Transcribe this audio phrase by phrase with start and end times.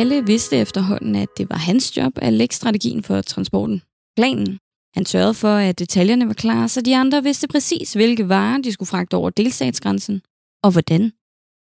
[0.00, 3.82] Alle vidste efterhånden, at det var hans job at lægge strategien for transporten.
[4.16, 4.58] Planen.
[4.94, 8.72] Han sørgede for, at detaljerne var klare, så de andre vidste præcis, hvilke varer de
[8.72, 10.22] skulle fragte over delstatsgrænsen.
[10.62, 11.12] Og hvordan.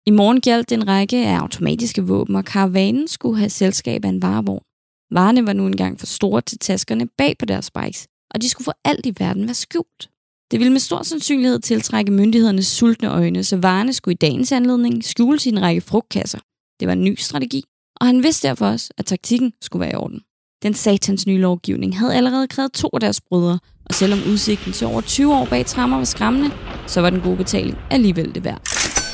[0.06, 4.22] I morgen gjaldt en række af automatiske våben, og karavanen skulle have selskab af en
[4.22, 4.64] varevogn.
[5.12, 8.66] Varerne var nu engang for store til taskerne bag på deres bikes, og de skulle
[8.66, 10.10] for alt i verden være skjult.
[10.52, 15.04] Det ville med stor sandsynlighed tiltrække myndighedernes sultne øjne, så varerne skulle i dagens anledning
[15.04, 16.40] skjules i en række frugtkasser.
[16.80, 17.64] Det var en ny strategi,
[18.02, 20.22] og han vidste derfor også, at taktikken skulle være i orden.
[20.63, 24.88] Den satans nye lovgivning havde allerede krævet to af deres brødre, og selvom udsigten til
[24.88, 26.52] over 20 år bag trammer var skræmmende,
[26.88, 28.62] så var den gode betaling alligevel det værd.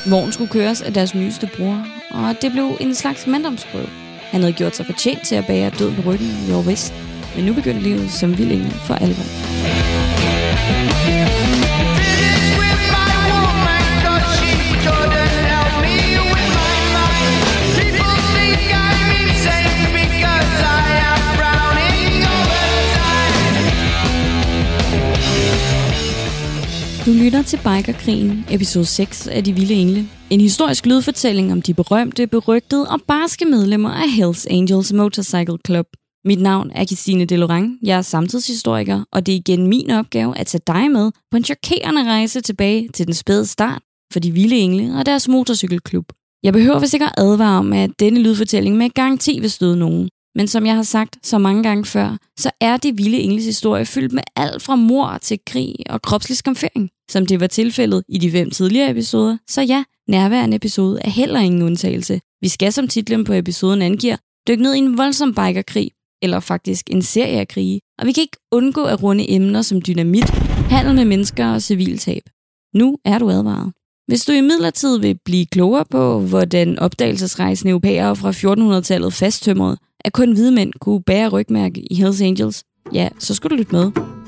[0.09, 3.87] Vognen skulle køres af deres nyeste bror, og det blev en slags manddomsprøve.
[4.31, 6.93] Han havde gjort sig fortjent til at bære døden på ryggen i år vest,
[7.35, 9.25] men nu begyndte livet som vildingen for alvor.
[27.11, 30.09] Du lytter til Bikerkrigen, episode 6 af De Vilde Engle.
[30.29, 35.85] En historisk lydfortælling om de berømte, berygtede og barske medlemmer af Hells Angels Motorcycle Club.
[36.25, 37.77] Mit navn er Christine Delorang.
[37.83, 41.43] Jeg er samtidshistoriker, og det er igen min opgave at tage dig med på en
[41.43, 43.81] chokerende rejse tilbage til den spæde start
[44.13, 46.05] for De Vilde Engle og deres motorcykelklub.
[46.43, 50.09] Jeg behøver vist ikke at advare om, at denne lydfortælling med garanti vil støde nogen.
[50.35, 53.85] Men som jeg har sagt så mange gange før, så er det vilde engles historie
[53.85, 56.89] fyldt med alt fra mor til krig og kropslig skamfering.
[57.11, 61.39] Som det var tilfældet i de fem tidligere episoder, så ja, nærværende episode er heller
[61.39, 62.21] ingen undtagelse.
[62.41, 64.15] Vi skal, som titlen på episoden angiver,
[64.47, 68.21] dykke ned i en voldsom bikerkrig, eller faktisk en serie af krige, og vi kan
[68.21, 70.29] ikke undgå at runde emner som dynamit,
[70.69, 72.21] handel med mennesker og civiltab.
[72.75, 73.71] Nu er du advaret.
[74.07, 80.13] Hvis du i midlertid vil blive klogere på, hvordan opdagelsesrejsende europæere fra 1400-tallet fasttømrede, at
[80.13, 84.20] kun hvide mænd kunne bære rygmærke i Hells Angels, ja, så skulle du lytte med.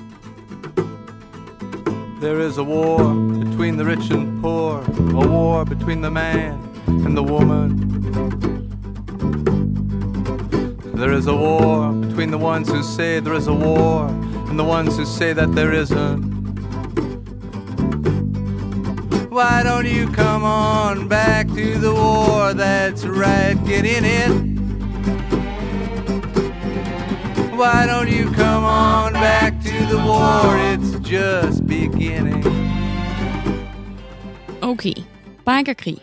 [2.23, 2.99] There is a war
[3.43, 6.53] between the rich and poor, a war between the man
[6.87, 7.67] and the woman.
[10.95, 14.07] There is a war between the ones who say there is a war
[14.47, 16.23] and the ones who say that there isn't.
[19.29, 22.53] Why don't you come on back to the war?
[22.53, 25.42] That's right, get in it.
[27.61, 30.57] Why don't you come on back to the war?
[30.73, 32.45] It's just beginning.
[34.61, 34.93] Okay,
[35.45, 35.97] bikerkrig.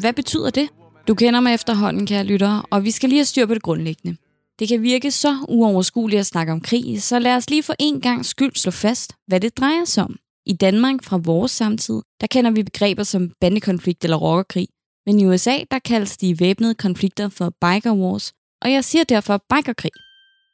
[0.00, 0.68] Hvad betyder det?
[1.08, 4.16] Du kender mig efterhånden, kære lyttere, og vi skal lige have styr på det grundlæggende.
[4.58, 8.00] Det kan virke så uoverskueligt at snakke om krig, så lad os lige for en
[8.00, 10.16] gang skyld slå fast, hvad det drejer sig om.
[10.46, 14.68] I Danmark fra vores samtid, der kender vi begreber som bandekonflikt eller rockerkrig.
[15.06, 18.32] Men i USA, der kaldes de væbnede konflikter for biker wars,
[18.62, 20.07] og jeg siger derfor bikerkrig.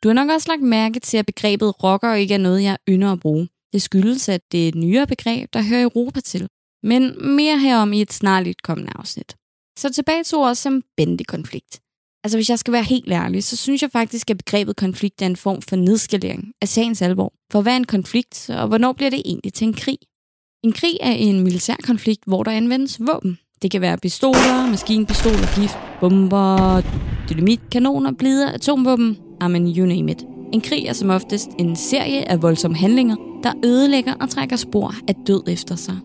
[0.05, 3.13] Du har nok også lagt mærke til, at begrebet rocker ikke er noget, jeg ynder
[3.13, 3.49] at bruge.
[3.73, 6.49] Det skyldes, at det er et nyere begreb, der hører Europa til.
[6.83, 9.37] Men mere herom i et snarligt kommende afsnit.
[9.79, 10.83] Så tilbage til ordet som
[11.29, 11.81] konflikt.
[12.25, 15.27] Altså hvis jeg skal være helt ærlig, så synes jeg faktisk, at begrebet konflikt er
[15.27, 17.33] en form for nedskalering af sagens alvor.
[17.53, 19.99] For hvad er en konflikt, og hvornår bliver det egentlig til en krig?
[20.65, 23.39] En krig er en militær konflikt, hvor der anvendes våben.
[23.63, 26.83] Det kan være pistoler, maskinpistoler, gift, bomber,
[27.31, 30.25] dynamit, kanoner, blider, atomvåben, amen you name it.
[30.53, 34.95] En krig er som oftest en serie af voldsomme handlinger, der ødelægger og trækker spor
[35.09, 35.97] af død efter sig.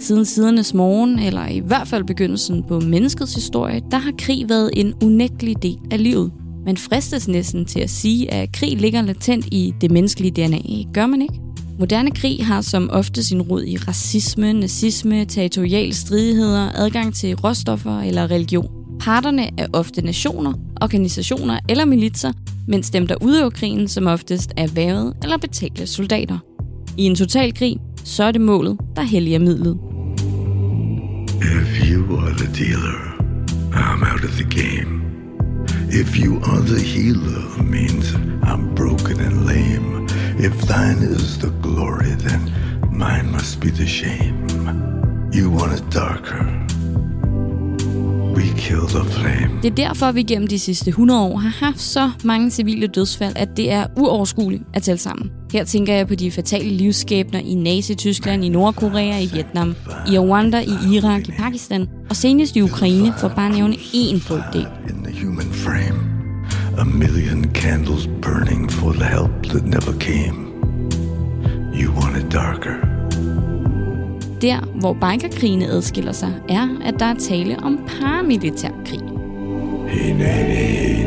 [0.00, 4.70] Siden sidernes morgen, eller i hvert fald begyndelsen på menneskets historie, der har krig været
[4.76, 6.32] en unægtelig del af livet.
[6.66, 10.92] Man fristes næsten til at sige, at krig ligger latent i det menneskelige DNA.
[10.92, 11.40] Gør man ikke?
[11.78, 18.00] Moderne krig har som ofte sin rod i racisme, nazisme, territoriale stridigheder, adgang til råstoffer
[18.00, 18.68] eller religion.
[19.00, 20.52] Parterne er ofte nationer,
[20.82, 22.32] organisationer eller militser,
[22.68, 26.38] mens dem, der udøver krigen, som oftest er vævet eller betalte soldater.
[26.96, 29.78] I en total krig, så er det målet, der helliger midlet.
[31.42, 33.14] If you are the dealer,
[33.72, 35.04] I'm out of the game.
[35.90, 40.06] If you are the healer, means I'm broken and lame.
[40.38, 42.52] If thine is the glory, then
[42.90, 44.46] mine must be the shame.
[45.32, 46.63] You want it darker.
[48.36, 49.62] We kill the flame.
[49.62, 53.32] Det er derfor, vi gennem de sidste 100 år har haft så mange civile dødsfald,
[53.36, 55.30] at det er uoverskueligt at tælle sammen.
[55.52, 59.74] Her tænker jeg på de fatale livsskæbner i Nazi-Tyskland, i Nordkorea, i Vietnam,
[60.12, 64.66] i Rwanda, i Irak, i Pakistan og senest i Ukraine, for bare nævne én brøkdel.
[64.88, 65.98] In the human frame,
[66.78, 70.44] a million candles burning for the help that never came.
[71.74, 72.93] You want it darker.
[74.44, 79.00] Der, hvor bikerkrigene adskiller sig, er, at der er tale om paramilitær krig.
[79.88, 81.04] Hineni.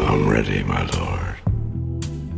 [0.00, 1.20] I'm ready, my lord.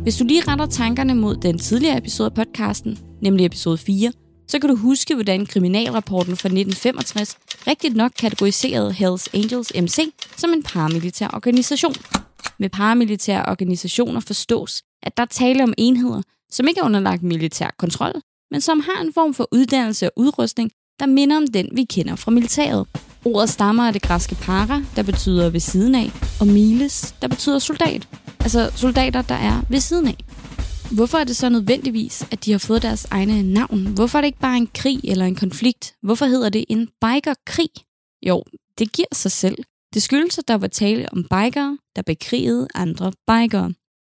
[0.03, 4.11] Hvis du lige retter tankerne mod den tidligere episode af podcasten, nemlig episode 4,
[4.47, 7.37] så kan du huske, hvordan kriminalrapporten fra 1965
[7.67, 9.99] rigtigt nok kategoriserede Hells Angels MC
[10.37, 11.95] som en paramilitær organisation.
[12.59, 17.75] Med paramilitære organisationer forstås, at der er tale om enheder, som ikke er underlagt militær
[17.77, 18.21] kontrol,
[18.51, 22.15] men som har en form for uddannelse og udrustning, der minder om den, vi kender
[22.15, 22.87] fra militæret.
[23.25, 27.59] Ordet stammer af det græske para, der betyder ved siden af, og miles, der betyder
[27.59, 28.07] soldat.
[28.39, 30.17] Altså soldater, der er ved siden af.
[30.91, 33.87] Hvorfor er det så nødvendigvis, at de har fået deres egne navn?
[33.87, 35.93] Hvorfor er det ikke bare en krig eller en konflikt?
[36.01, 37.69] Hvorfor hedder det en bikerkrig?
[38.27, 38.43] Jo,
[38.77, 39.57] det giver sig selv.
[39.93, 43.73] Det skyldes, at der var tale om bikere, der bekrigede andre bikere.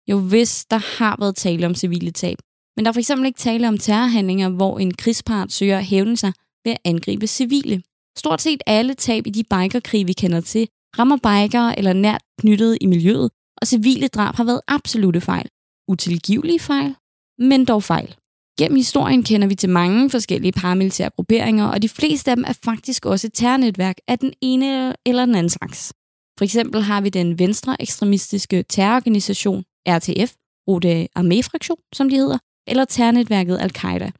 [0.07, 2.37] Jo, hvis der har været tale om civile tab.
[2.75, 6.17] Men der er for eksempel ikke tale om terrorhandlinger, hvor en krigspart søger at hævne
[6.17, 6.33] sig
[6.65, 7.81] ved at angribe civile.
[8.17, 10.67] Stort set alle tab i de bikerkrige, vi kender til,
[10.99, 13.31] rammer bikere eller nært knyttet i miljøet,
[13.61, 15.49] og civile drab har været absolute fejl.
[15.87, 16.95] Utilgivelige fejl,
[17.39, 18.15] men dog fejl.
[18.59, 22.53] Gennem historien kender vi til mange forskellige paramilitære grupperinger, og de fleste af dem er
[22.53, 25.93] faktisk også et terrornetværk af den ene eller den anden slags.
[26.37, 30.33] For eksempel har vi den venstre ekstremistiske terrororganisation RTF,
[30.67, 32.37] Rute Armee-fraktion, som de hedder,
[32.69, 34.11] eller terrornetværket Al-Qaida.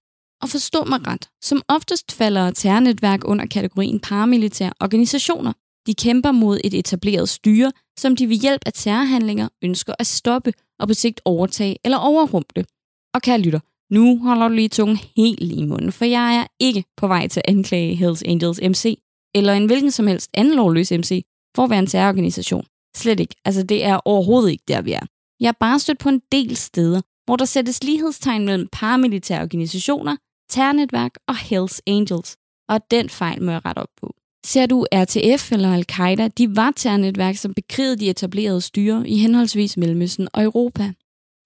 [0.42, 5.54] Og forstå mig ret, som oftest falder terrornetværk under kategorien paramilitære organisationer.
[5.88, 10.54] De kæmper mod et etableret styre, som de ved hjælp af terrorhandlinger ønsker at stoppe
[10.80, 12.66] og på sigt overtage eller overrumple.
[13.14, 13.60] Og kære lytter,
[13.94, 17.42] nu holder du lige tungen helt i munden, for jeg er ikke på vej til
[17.46, 18.98] at anklage Hells Angels MC,
[19.36, 21.24] eller en hvilken som helst anden lovløs MC,
[21.56, 22.66] for at være en terrororganisation.
[22.96, 23.36] Slet ikke.
[23.46, 25.06] Altså, det er overhovedet ikke der, vi er.
[25.40, 30.16] Jeg er bare stødt på en del steder, hvor der sættes lighedstegn mellem paramilitære organisationer,
[30.50, 32.36] terrornetværk og Hells Angels.
[32.70, 34.14] Og den fejl må jeg rette op på.
[34.46, 39.78] Ser du RTF eller Al-Qaida, de var terrornetværk, som bekrigede de etablerede styre i henholdsvis
[39.78, 40.94] Mellemøsten og Europa.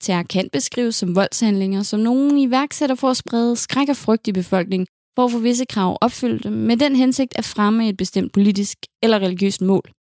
[0.02, 4.32] Terror kan beskrives som voldshandlinger, som nogen iværksætter for at sprede skræk og frygt i
[4.32, 8.78] befolkningen, for at få visse krav opfyldt, med den hensigt at fremme et bestemt politisk
[9.04, 9.92] eller religiøst mål.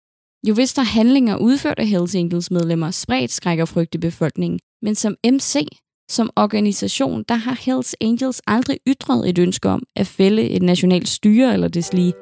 [0.48, 4.60] Jo hvis der handlinger udført af Hells Angels medlemmer spredt skræk og frygt i befolkningen,
[4.81, 5.68] men som MC,
[6.12, 11.07] som organisation, der har Hells Angels aldrig ytret et ønske om at fælde et nationalt
[11.07, 12.13] styre eller deslige.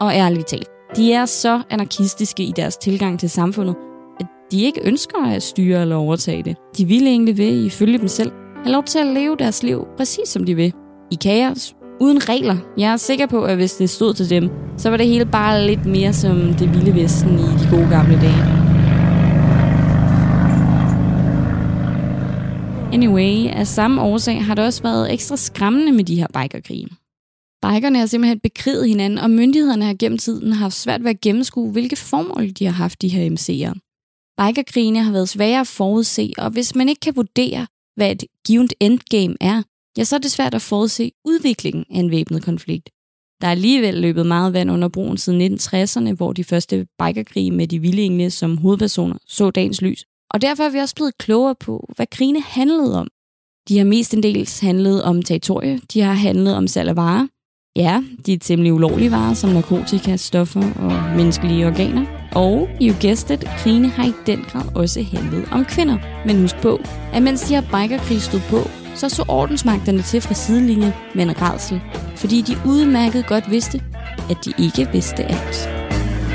[0.00, 3.76] Og ærligt talt, de er så anarkistiske i deres tilgang til samfundet,
[4.20, 6.56] at de ikke ønsker at styre eller overtage det.
[6.76, 8.32] De vil egentlig ved, ifølge dem selv,
[8.64, 10.72] have lov til at leve deres liv præcis som de vil.
[11.12, 12.56] I kaos, uden regler.
[12.76, 15.66] Jeg er sikker på, at hvis det stod til dem, så var det hele bare
[15.66, 18.60] lidt mere som det vilde vesten i de gode gamle dage.
[22.92, 26.88] Anyway, af samme årsag har det også været ekstra skræmmende med de her bikerkrige.
[27.62, 31.72] Bikerne har simpelthen bekriget hinanden, og myndighederne har gennem tiden haft svært ved at gennemskue,
[31.72, 33.74] hvilke formål de har haft, de her MC'er.
[34.38, 37.66] Bikerkrigene har været svære at forudse, og hvis man ikke kan vurdere,
[37.96, 39.62] hvad et givet endgame er,
[39.98, 42.90] ja, så er det svært at forudse udviklingen af en væbnet konflikt.
[43.40, 47.66] Der er alligevel løbet meget vand under broen siden 1960'erne, hvor de første bikerkrige med
[47.66, 50.04] de vilde som hovedpersoner så dagens lys.
[50.30, 53.08] Og derfor er vi også blevet klogere på, hvad krigene handlede om.
[53.68, 57.26] De har mest en dels handlet om territorie, de har handlet om salg af varer.
[57.76, 62.06] Ja, de er temmelig ulovlige varer, som narkotika, stoffer og menneskelige organer.
[62.34, 65.98] Og, you guessed it, krigene har i den grad også handlet om kvinder.
[66.26, 66.80] Men husk på,
[67.12, 71.42] at mens de her bikerkrig stod på, så så ordensmagterne til fra sidelinjen med en
[71.42, 71.80] redsel,
[72.16, 73.82] fordi de udmærket godt vidste,
[74.30, 75.68] at de ikke vidste alt.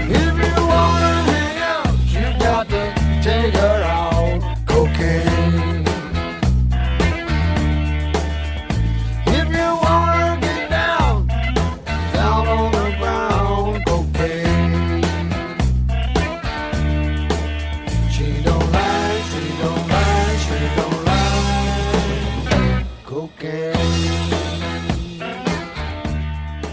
[0.09, 2.81] If you wanna hang out, you got to
[3.23, 3.84] take her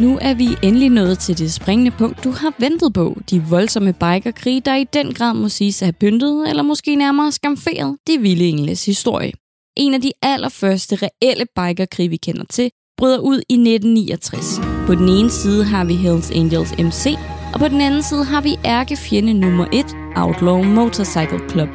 [0.03, 3.19] Nu er vi endelig nået til det springende punkt, du har ventet på.
[3.31, 7.33] De voldsomme bikerkrige, der i den grad må siges at have pyntet, eller måske nærmere
[7.33, 9.33] skamferet, det vilde engles historie.
[9.77, 14.61] En af de allerførste reelle bikerkrige, vi kender til, bryder ud i 1969.
[14.87, 17.17] På den ene side har vi Hells Angels MC,
[17.55, 21.69] og på den anden side har vi ærkefjende nummer 1, Outlaw Motorcycle Club.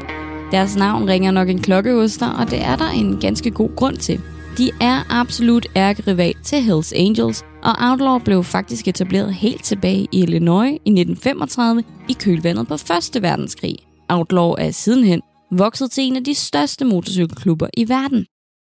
[0.51, 3.75] Deres navn ringer nok en klokke hos dig, og det er der en ganske god
[3.75, 4.21] grund til.
[4.57, 10.21] De er absolut ærkerival til Hells Angels, og Outlaw blev faktisk etableret helt tilbage i
[10.21, 13.21] Illinois i 1935 i kølvandet på 1.
[13.21, 13.75] verdenskrig.
[14.09, 15.21] Outlaw er sidenhen
[15.51, 18.25] vokset til en af de største motorcykelklubber i verden.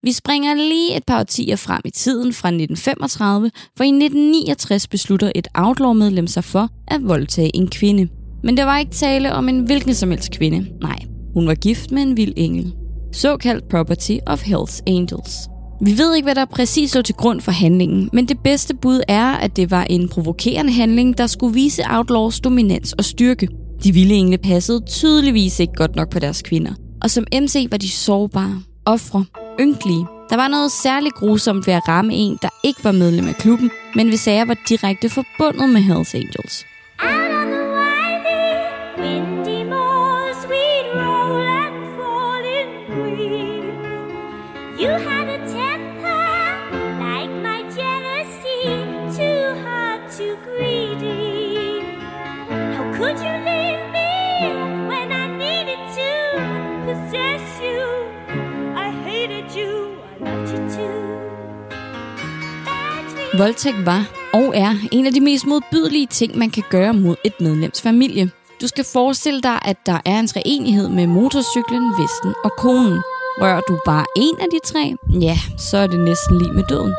[0.03, 5.31] Vi springer lige et par årtier frem i tiden fra 1935, for i 1969 beslutter
[5.35, 8.07] et Outlaw-medlem sig for at voldtage en kvinde.
[8.43, 10.67] Men der var ikke tale om en hvilken som helst kvinde.
[10.81, 10.99] Nej,
[11.33, 12.73] hun var gift med en vild engel.
[13.11, 15.52] Såkaldt Property of Hells Angels.
[15.85, 19.01] Vi ved ikke, hvad der præcis lå til grund for handlingen, men det bedste bud
[19.07, 23.47] er, at det var en provokerende handling, der skulle vise Outlaws dominans og styrke.
[23.83, 26.73] De vilde engle passede tydeligvis ikke godt nok på deres kvinder.
[27.01, 29.25] Og som MC var de sårbare, ofre,
[29.59, 30.05] ynkelige.
[30.29, 33.71] Der var noget særligt grusomt ved at ramme en, der ikke var medlem af klubben,
[33.95, 36.65] men hvis sager var direkte forbundet med Hells Angels.
[44.79, 45.12] You have
[63.37, 67.41] Voldtægt var og er en af de mest modbydelige ting, man kan gøre mod et
[67.41, 68.31] medlems familie.
[68.61, 72.99] Du skal forestille dig, at der er en treenighed med motorcyklen, vesten og konen.
[73.41, 76.93] Rører du bare en af de tre, ja, så er det næsten lige med døden.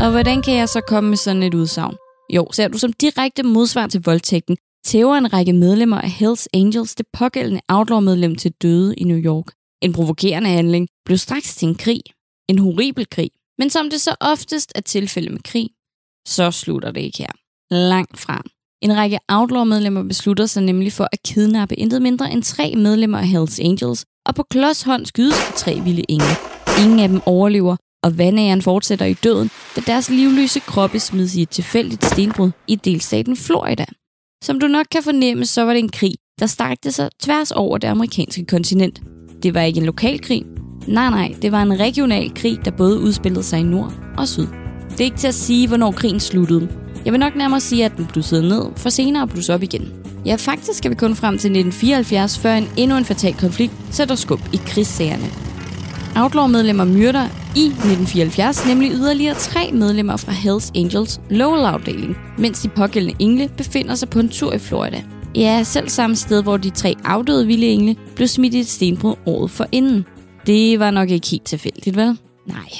[0.00, 1.96] Og hvordan kan jeg så komme med sådan et udsagn?
[2.34, 6.94] Jo, ser du som direkte modsvar til voldtægten, tæver en række medlemmer af Hells Angels
[6.94, 9.46] det pågældende outlaw-medlem til døde i New York.
[9.82, 12.00] En provokerende handling blev straks til en krig.
[12.48, 13.30] En horribel krig.
[13.60, 15.68] Men som det så oftest er tilfældet med krig,
[16.28, 17.32] så slutter det ikke her.
[17.70, 18.42] Langt fra.
[18.82, 23.28] En række Outlaw-medlemmer beslutter sig nemlig for at kidnappe intet mindre end tre medlemmer af
[23.28, 26.36] Hells Angels, og på klods hånd skydes de tre vilde engle.
[26.82, 31.42] Ingen af dem overlever, og vandæren fortsætter i døden, da deres livløse kroppe smides i
[31.42, 33.84] et tilfældigt stenbrud i delstaten Florida.
[34.44, 37.78] Som du nok kan fornemme, så var det en krig, der strakte sig tværs over
[37.78, 39.02] det amerikanske kontinent.
[39.42, 40.59] Det var ikke en lokal krig.
[40.90, 44.46] Nej, nej, det var en regional krig, der både udspillede sig i nord og syd.
[44.90, 46.68] Det er ikke til at sige, hvornår krigen sluttede.
[47.04, 49.92] Jeg vil nok nærmere sige, at den blussede ned, for senere at blusse op igen.
[50.26, 54.14] Ja, faktisk skal vi kun frem til 1974, før en endnu en fatal konflikt sætter
[54.14, 55.26] skub i krigssagerne.
[56.16, 57.24] Outlaw-medlemmer myrder
[57.56, 63.94] i 1974 nemlig yderligere tre medlemmer fra Hells Angels Lowell-afdeling, mens de pågældende engle befinder
[63.94, 65.02] sig på en tur i Florida.
[65.34, 69.14] Ja, selv samme sted, hvor de tre afdøde vilde engle blev smidt i et stenbrud
[69.26, 70.04] året for inden.
[70.46, 72.18] Det var nok ikke helt tilfældigt, vel?
[72.46, 72.70] Nej.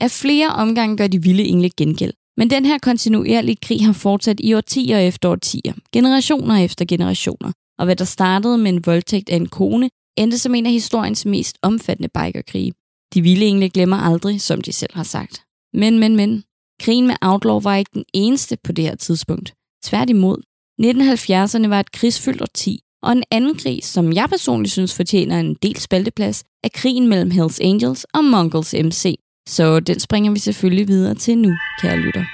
[0.00, 2.12] Af flere omgange gør de vilde engle gengæld.
[2.36, 7.52] Men den her kontinuerlige krig har fortsat i årtier efter årtier, generationer efter generationer.
[7.78, 11.26] Og hvad der startede med en voldtægt af en kone, endte som en af historiens
[11.26, 12.72] mest omfattende bikerkrige.
[13.14, 15.42] De vilde engle glemmer aldrig, som de selv har sagt.
[15.72, 16.44] Men, men, men.
[16.80, 19.54] Krigen med Outlaw var ikke den eneste på det her tidspunkt.
[19.84, 20.38] Tværtimod.
[20.82, 25.56] 1970'erne var et krigsfyldt årti, og en anden krig, som jeg personligt synes fortjener en
[25.62, 29.14] del spalteplads, er krigen mellem Hells Angels og Mongols MC.
[29.48, 32.24] Så den springer vi selvfølgelig videre til nu, kære lytter.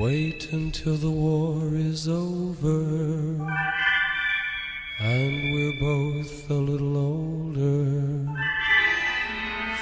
[0.00, 2.78] Wait until the war is over
[5.00, 8.26] and we're both a little older.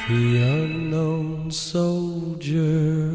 [0.09, 3.11] The unknown soldier.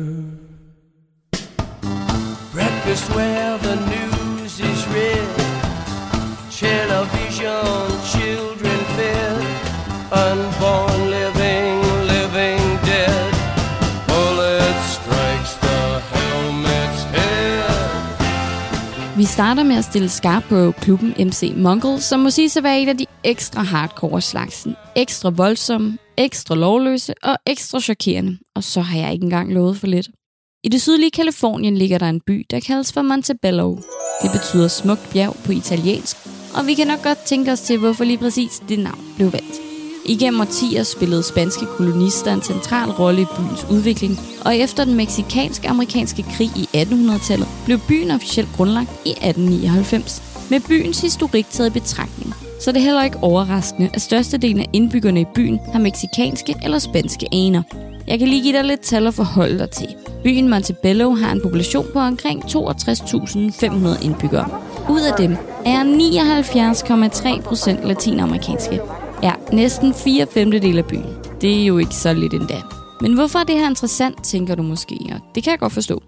[2.52, 5.31] Breakfast where the news is read.
[6.62, 9.38] Television, children fed.
[10.30, 11.76] Unborn living,
[12.14, 13.32] living dead.
[14.12, 15.80] Bullet strikes the
[16.14, 19.18] helmet's head.
[19.18, 22.82] Vi starter med at stille skarp på klubben MC Mongol, som må sige sig være
[22.82, 24.76] et af de ekstra hardcore slagsen.
[24.96, 28.38] Ekstra voldsomme, ekstra lovløse og ekstra chokerende.
[28.56, 30.08] Og så har jeg ikke engang lovet for lidt.
[30.64, 33.76] I det sydlige Kalifornien ligger der en by, der kaldes for Montebello.
[34.22, 36.18] Det betyder smukt bjerg på italiensk,
[36.54, 39.62] og vi kan nok godt tænke os til, hvorfor lige præcis det navn blev valgt.
[40.06, 46.24] Igennem årtier spillede spanske kolonister en central rolle i byens udvikling, og efter den meksikansk-amerikanske
[46.24, 50.24] krig i 1800-tallet blev byen officielt grundlagt i 1899.
[50.50, 54.70] Med byens historik taget i betragtning, så det er heller ikke overraskende, at størstedelen af
[54.74, 57.64] indbyggerne i byen har meksikanske eller spanske aner.
[58.08, 59.88] Jeg kan lige give dig lidt tal at forholde dig til.
[60.24, 64.62] Byen Montebello har en population på omkring 62.500 indbyggere.
[64.92, 65.32] Ud af dem
[65.66, 65.84] er
[67.38, 68.80] 79,3 procent latinamerikanske.
[69.24, 71.06] Ja, næsten 4 femtedel af byen.
[71.42, 72.62] Det er jo ikke så lidt endda.
[73.02, 76.04] Men hvorfor er det her interessant, tænker du måske, og det kan jeg godt forstå.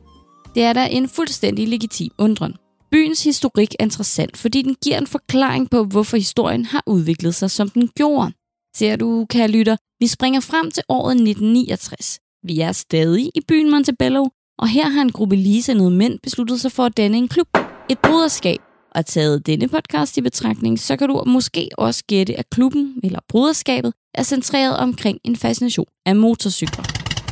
[0.55, 2.53] Det er da en fuldstændig legitim undren.
[2.91, 7.51] Byens historik er interessant, fordi den giver en forklaring på, hvorfor historien har udviklet sig,
[7.51, 8.31] som den gjorde.
[8.75, 12.19] Ser du, kære lytter, vi springer frem til året 1969.
[12.47, 14.25] Vi er stadig i byen Montebello,
[14.59, 17.47] og her har en gruppe ligesindede mænd besluttet sig for at danne en klub,
[17.89, 18.59] et broderskab.
[18.95, 23.19] Og taget denne podcast i betragtning, så kan du måske også gætte, at klubben, eller
[23.29, 26.83] bruderskabet er centreret omkring en fascination af motorcykler.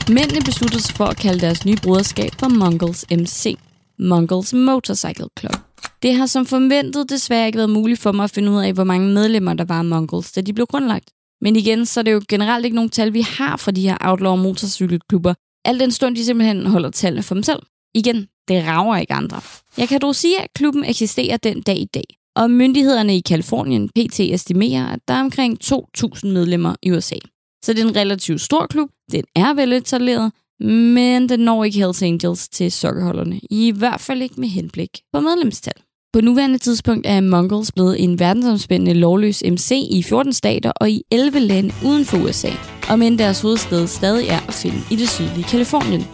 [0.09, 3.57] Mændene besluttede sig for at kalde deres nye bruderskab for Mongols MC,
[3.99, 5.55] Mongols Motorcycle Club.
[6.03, 8.83] Det har som forventet desværre ikke været muligt for mig at finde ud af, hvor
[8.83, 11.11] mange medlemmer der var af Mongols, da de blev grundlagt.
[11.41, 13.97] Men igen, så er det jo generelt ikke nogen tal, vi har fra de her
[14.01, 15.33] outlaw motorcykelklubber.
[15.65, 17.59] Al den stund, de simpelthen holder tallene for dem selv.
[17.95, 19.41] Igen, det rager ikke andre.
[19.77, 22.03] Jeg kan dog sige, at klubben eksisterer den dag i dag.
[22.35, 27.15] Og myndighederne i Kalifornien, PT, estimerer, at der er omkring 2.000 medlemmer i USA.
[27.63, 32.03] Så det er en relativt stor klub, den er veletableret, men den når ikke Hells
[32.03, 33.39] Angels til sokkerholderne.
[33.49, 35.73] I hvert fald ikke med henblik på medlemstal.
[36.13, 41.03] På nuværende tidspunkt er Mongols blevet en verdensomspændende lovløs MC i 14 stater og i
[41.11, 42.51] 11 lande uden for USA,
[42.89, 46.07] og men deres hovedsted stadig er at finde i det sydlige Kalifornien.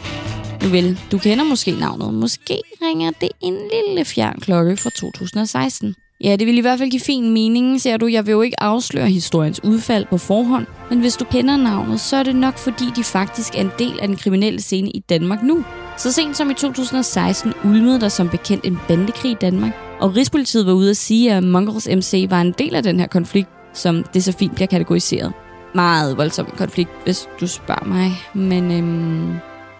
[0.64, 2.14] Nu vel, du kender måske navnet.
[2.14, 5.96] Måske ringer det en lille fjern klokke fra 2016.
[6.24, 8.08] Ja, det vil i hvert fald give fin mening, ser du.
[8.08, 12.18] Jeg vil jo ikke afsløre historiens udfald på forhånd, men hvis du kender navnet, så
[12.18, 15.44] er det nok fordi, de faktisk er en del af den kriminelle scene i Danmark
[15.44, 15.66] nu.
[15.98, 20.66] Så sent som i 2016 ulmede der som bekendt en bandekrig i Danmark, og Rigspolitiet
[20.66, 24.04] var ude at sige, at Mongols MC var en del af den her konflikt, som
[24.14, 25.34] det så fint bliver kategoriseret.
[25.76, 28.12] Meget voldsom konflikt, hvis du spørger mig.
[28.34, 29.34] Men øhm,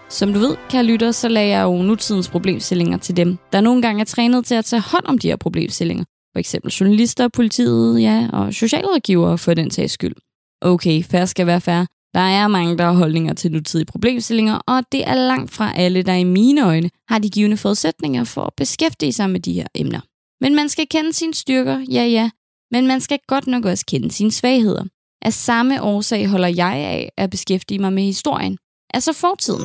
[0.08, 3.82] som du ved, kan lytter, så lagde jeg jo nutidens problemstillinger til dem, der nogle
[3.82, 6.04] gange er trænet til at tage hånd om de her problemstillinger.
[6.34, 10.14] For eksempel journalister, politiet, ja, og socialrådgivere for den sags skyld.
[10.60, 11.86] Okay, færre skal være færre.
[12.14, 16.02] Der er mange, der har holdninger til nutidige problemstillinger, og det er langt fra alle,
[16.02, 19.66] der i mine øjne har de givende forudsætninger for at beskæftige sig med de her
[19.74, 20.00] emner.
[20.40, 22.30] Men man skal kende sine styrker, ja ja,
[22.70, 24.84] men man skal godt nok også kende sine svagheder.
[25.22, 28.58] Af samme årsag holder jeg af at beskæftige mig med historien,
[28.94, 29.62] altså fortiden.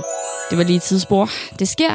[0.49, 1.29] Det var lige et tidsspor.
[1.59, 1.91] Det sker.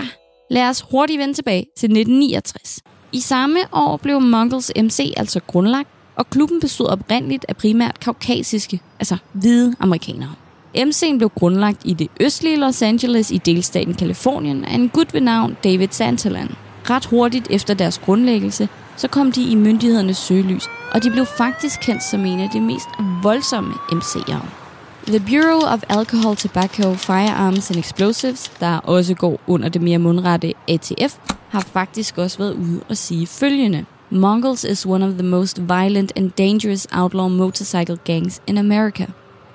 [0.50, 2.80] Lad os hurtigt vende tilbage til 1969.
[3.12, 8.80] I samme år blev Mongols MC altså grundlagt, og klubben bestod oprindeligt af primært kaukasiske,
[9.00, 10.34] altså hvide amerikanere.
[10.76, 15.20] MC'en blev grundlagt i det østlige Los Angeles i delstaten Kalifornien af en gut ved
[15.20, 16.54] navn David Santalan.
[16.90, 21.80] Ret hurtigt efter deres grundlæggelse, så kom de i myndighedernes søgelys, og de blev faktisk
[21.80, 22.88] kendt som en af de mest
[23.22, 24.67] voldsomme MC'ere.
[25.08, 30.52] The Bureau of Alcohol, Tobacco, Firearms and Explosives, der også går under det mere mundrette
[30.68, 31.16] ATF,
[31.48, 33.84] har faktisk også været ude og sige følgende.
[34.10, 39.06] Mongols is one of the most violent and dangerous outlaw motorcycle gangs in America.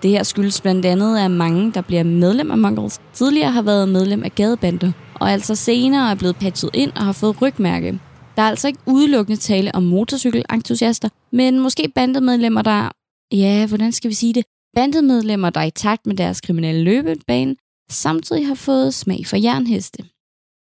[0.03, 3.89] Det her skyldes blandt andet, at mange, der bliver medlem af Mongols, tidligere har været
[3.89, 7.99] medlem af gadebander, og altså senere er blevet patchet ind og har fået rygmærke.
[8.35, 12.89] Der er altså ikke udelukkende tale om motorcykelentusiaster, men måske bandemedlemmer, der...
[13.31, 14.43] Ja, hvordan skal vi sige det?
[14.75, 17.55] Bandemedlemmer, der er i takt med deres kriminelle løbebane,
[17.89, 20.03] samtidig har fået smag for jernheste.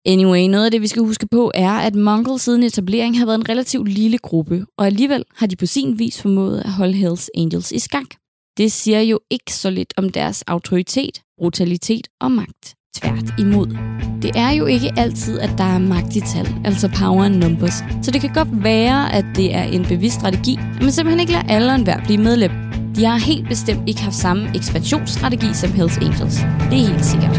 [0.07, 3.39] Anyway, noget af det, vi skal huske på, er, at Mongol siden etablering har været
[3.39, 7.31] en relativt lille gruppe, og alligevel har de på sin vis formået at holde Hells
[7.35, 8.07] Angels i skak.
[8.57, 12.75] Det siger jo ikke så lidt om deres autoritet, brutalitet og magt.
[12.97, 13.67] Tvært imod.
[14.23, 17.79] Det er jo ikke altid, at der er magt i tal, altså power and numbers.
[18.03, 21.33] Så det kan godt være, at det er en bevidst strategi, at man simpelthen ikke
[21.33, 22.74] lader alle en blive medlem.
[22.97, 26.37] De har helt bestemt ikke haft samme ekspansionsstrategi som Hells Angels.
[26.71, 27.37] Det er helt sikkert.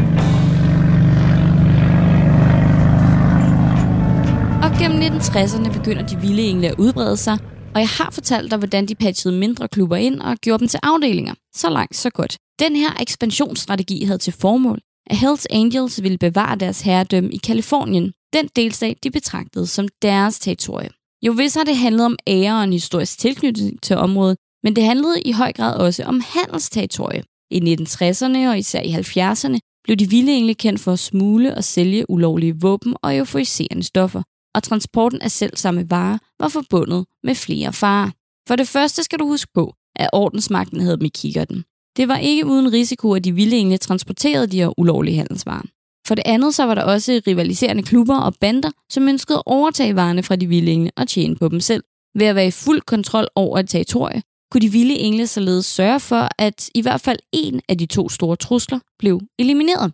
[4.63, 7.37] Og gennem 1960'erne begynder de vilde engle at udbrede sig,
[7.75, 10.79] og jeg har fortalt dig, hvordan de patchede mindre klubber ind og gjorde dem til
[10.83, 11.33] afdelinger.
[11.55, 12.37] Så langt, så godt.
[12.59, 18.13] Den her ekspansionsstrategi havde til formål, at Hells Angels ville bevare deres herredømme i Kalifornien,
[18.33, 20.89] den delstat, de betragtede som deres territorie.
[21.25, 24.83] Jo, hvis har det handlet om ære og en historisk tilknytning til området, men det
[24.83, 27.23] handlede i høj grad også om handelsterritorie.
[27.51, 31.63] I 1960'erne og især i 70'erne blev de vilde engle kendt for at smule og
[31.63, 34.23] sælge ulovlige våben og euforiserende stoffer,
[34.55, 38.09] og transporten af selv samme varer var forbundet med flere farer.
[38.47, 41.63] For det første skal du huske på, at ordensmagten havde dem i kikkerten.
[41.97, 45.65] Det var ikke uden risiko, at de vilde engle transporterede de her ulovlige handelsvarer.
[46.07, 49.95] For det andet så var der også rivaliserende klubber og bander, som ønskede at overtage
[49.95, 51.83] varerne fra de vilde engle og tjene på dem selv.
[52.15, 54.21] Ved at være i fuld kontrol over et territorie,
[54.55, 58.09] kunne de vilde engle således sørge for, at i hvert fald en af de to
[58.09, 59.91] store trusler blev elimineret.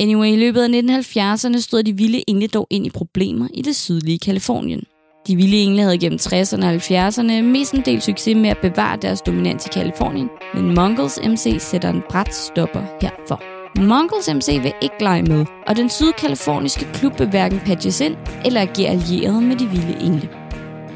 [0.00, 3.76] Anyway, i løbet af 1970'erne stod de vilde engle dog ind i problemer i det
[3.76, 4.82] sydlige Kalifornien.
[5.26, 8.98] De vilde engle havde gennem 60'erne og 70'erne mest en del succes med at bevare
[9.02, 13.42] deres dominans i Kalifornien, men Mongols MC sætter en bræt stopper herfor.
[13.80, 18.60] Mongols MC vil ikke lege med, og den sydkaliforniske klub vil hverken patches ind eller
[18.60, 20.39] agere allieret med de vilde engle.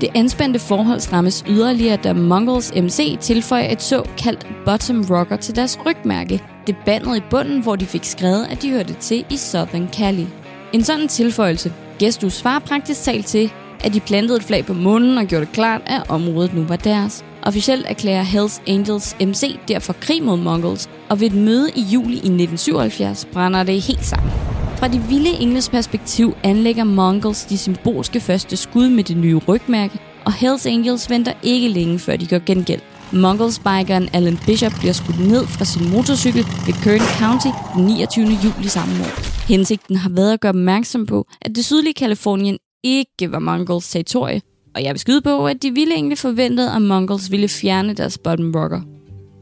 [0.00, 5.78] Det anspændte forhold strammes yderligere, da Mongols MC tilføjer et såkaldt bottom rocker til deres
[5.86, 9.88] rygmærke, det bandet i bunden, hvor de fik skrevet, at de hørte til i Southern
[9.92, 10.26] Cali.
[10.72, 13.50] En sådan tilføjelse, gestus svarer praktisk talt til,
[13.84, 16.76] at de plantede et flag på månen og gjorde det klart, at området nu var
[16.76, 17.24] deres.
[17.42, 22.14] Officielt erklærer Hells Angels MC derfor krig mod Mongols, og ved et møde i juli
[22.14, 24.30] i 1977 brænder det helt sammen.
[24.78, 29.98] Fra de vilde engles perspektiv anlægger Mongols de symbolske første skud med det nye rygmærke,
[30.24, 32.80] og Hells Angels venter ikke længe, før de gør gengæld.
[33.12, 38.24] Mongols bikeren Alan Bishop bliver skudt ned fra sin motorcykel ved Kern County den 29.
[38.24, 39.46] juli samme år.
[39.48, 44.40] Hensigten har været at gøre opmærksom på, at det sydlige Kalifornien ikke var Mongols territorie,
[44.74, 48.18] og jeg vil skyde på, at de ville egentlig forventede, at Mongols ville fjerne deres
[48.18, 48.80] bottom rocker.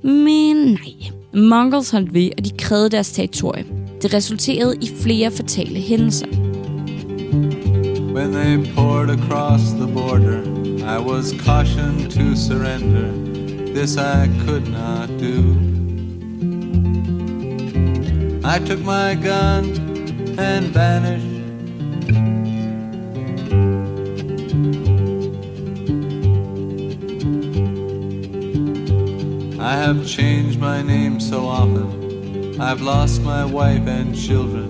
[0.07, 1.43] Men nej.
[1.49, 3.82] Mongols holdt ved, og de krævede deres territorie.
[4.03, 6.27] Det resulterede i flere fatale hændelser.
[8.15, 10.43] When they poured across the border,
[10.97, 13.13] I was cautioned to surrender.
[13.75, 15.57] This I could not do.
[18.45, 19.65] I took my gun
[20.39, 21.27] and vanished.
[29.61, 32.02] I have changed my name so often.
[32.63, 34.69] I've lost my wife and children,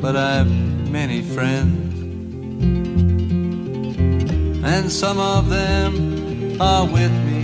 [0.00, 0.48] but I've
[0.90, 1.94] many friends.
[4.64, 5.92] And some of them
[6.60, 7.40] are with me.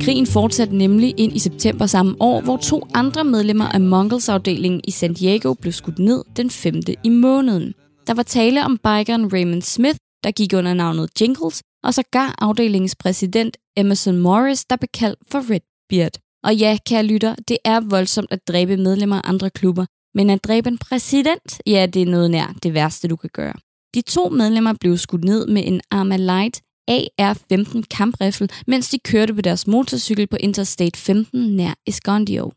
[0.00, 4.90] Krigen fortsatte nemlig ind i september samme år, hvor to andre medlemmer af Mongols-afdelingen i
[4.90, 6.74] San Diego blev skudt ned den 5.
[7.04, 7.74] i måneden.
[8.06, 12.28] Der var tale om bikeren Raymond Smith, der gik under navnet Jingles, og så gav
[12.38, 16.12] afdelingens præsident Emerson Morris, der blev kaldt for Redbeard.
[16.44, 20.44] Og ja, kære lytter, det er voldsomt at dræbe medlemmer af andre klubber, men at
[20.44, 23.54] dræbe en præsident, ja, det er noget nær det værste, du kan gøre.
[23.94, 29.40] De to medlemmer blev skudt ned med en Armalite AR-15 kamprifle, mens de kørte på
[29.40, 32.52] deres motorcykel på Interstate 15 nær Escondio.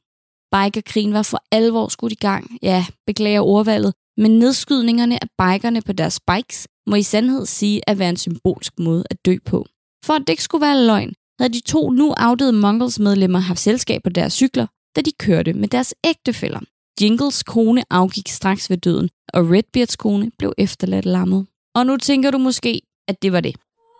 [0.52, 2.58] Bikerkrigen var for alvor skudt i gang.
[2.62, 8.00] Ja, beklager ordvalget, men nedskydningerne af bikerne på deres bikes må i sandhed sige at
[8.00, 9.66] være en symbolsk måde at dø på.
[10.06, 13.60] For at det ikke skulle være løgn, havde de to nu afdøde Mongols medlemmer haft
[13.60, 16.60] selskab på deres cykler, da de kørte med deres ægtefæller.
[17.02, 21.46] Jingles kone afgik straks ved døden, og Redbeards kone blev efterladt lammet.
[21.76, 23.56] Og nu tænker du måske, at det var det.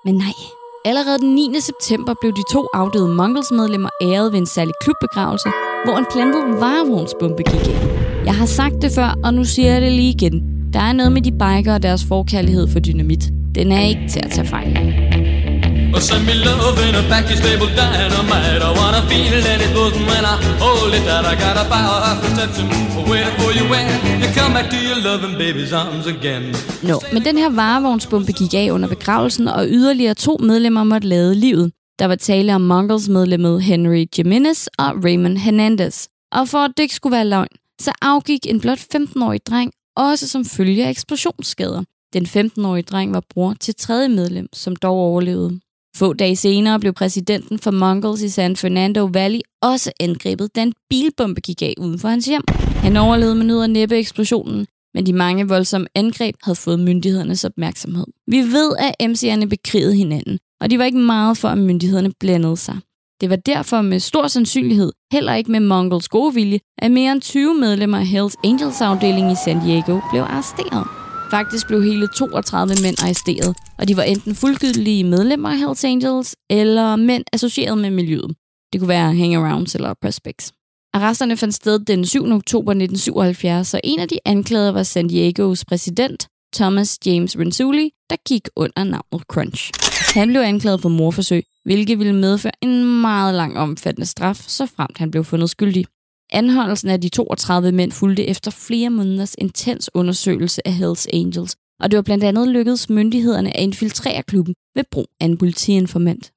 [0.06, 0.34] Men nej.
[0.86, 1.50] Allerede den 9.
[1.60, 5.50] september blev de to afdøde Mongols medlemmer æret ved en særlig klubbegravelse,
[5.86, 8.26] hvor en plantet varevognsbombe gik af.
[8.26, 10.44] Jeg har sagt det før, og nu siger jeg det lige igen.
[10.74, 13.30] Der er noget med de biker og deres forkærlighed for dynamit.
[13.56, 15.25] Den er ikke til at tage fejl af.
[15.96, 18.62] Well, send me love in a package labeled dynamite.
[18.70, 21.98] I wanna feel it it bosom when I hold it that I got a power
[22.06, 22.66] half perception
[23.12, 23.88] waiting for you when
[24.22, 26.44] you come back to your loving baby's arms again.
[26.84, 31.36] Nå, men den her varevognsbombe gik af under begravelsen, og yderligere to medlemmer måtte lade
[31.36, 31.72] livet.
[32.00, 36.08] Der var tale om Mongols medlemmet Henry Jimenez og Raymond Hernandez.
[36.32, 40.28] Og for at det ikke skulle være løgn, så afgik en blot 15-årig dreng også
[40.28, 41.84] som følge af eksplosionsskader.
[42.14, 45.60] Den 15-årige dreng var bror til tredje medlem, som dog overlevede.
[45.96, 50.74] Få dage senere blev præsidenten for Mongols i San Fernando Valley også angrebet, da en
[50.90, 52.44] bilbombe gik af uden for hans hjem.
[52.76, 57.44] Han overlevede med nød og næppe eksplosionen, men de mange voldsomme angreb havde fået myndighedernes
[57.44, 58.06] opmærksomhed.
[58.28, 62.58] Vi ved, at MC'erne bekrigede hinanden, og de var ikke meget for, at myndighederne blandede
[62.58, 62.78] sig.
[63.22, 67.22] Det var derfor med stor sandsynlighed, heller ikke med Mongols gode vilje, at mere end
[67.22, 71.05] 20 medlemmer af Hells Angels afdeling i San Diego blev arresteret.
[71.30, 76.36] Faktisk blev hele 32 mænd arresteret, og de var enten fuldgyldige medlemmer af Hells Angels,
[76.50, 78.36] eller mænd associeret med miljøet.
[78.74, 80.54] Det kunne være hangarounds eller prospects.
[80.94, 82.32] Arresterne fandt sted den 7.
[82.32, 88.16] oktober 1977, og en af de anklagede var San Diegos præsident, Thomas James Renzulli, der
[88.28, 89.72] gik under navnet Crunch.
[90.14, 94.98] Han blev anklaget for morforsøg, hvilket ville medføre en meget lang omfattende straf, så fremt
[94.98, 95.86] han blev fundet skyldig.
[96.32, 101.92] Anholdelsen af de 32 mænd fulgte efter flere måneders intens undersøgelse af Hells Angels, og
[101.92, 106.32] det var blandt andet lykkedes myndighederne at infiltrere klubben ved brug af en politiinformant.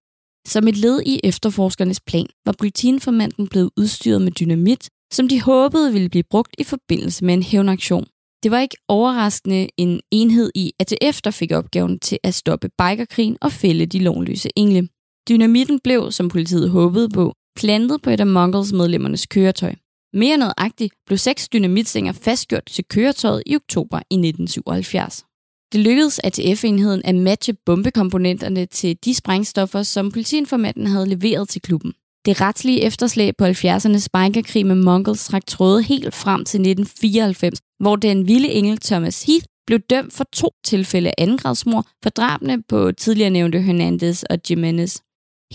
[0.49, 5.93] Som et led i efterforskernes plan var politiinformanten blevet udstyret med dynamit, som de håbede
[5.93, 8.07] ville blive brugt i forbindelse med en hævnaktion.
[8.43, 13.37] Det var ikke overraskende en enhed i ATF, der fik opgaven til at stoppe bikerkrigen
[13.41, 14.89] og fælde de lovløse engle.
[15.29, 19.75] Dynamitten blev, som politiet håbede på, plantet på et af Mongols medlemmernes køretøj.
[20.13, 25.25] Mere nøjagtigt blev seks dynamitstænger fastgjort til køretøjet i oktober i 1977.
[25.73, 31.93] Det lykkedes ATF-enheden at matche bombekomponenterne til de sprængstoffer, som politiinformanten havde leveret til klubben.
[32.25, 37.97] Det retslige efterslæb på 70'ernes bikerkrig med Mongols trak tråde helt frem til 1994, hvor
[37.97, 42.93] den vilde engel Thomas Heath blev dømt for to tilfælde af andengradsmord for drabene på
[42.93, 44.97] tidligere nævnte Hernandez og Jimenez.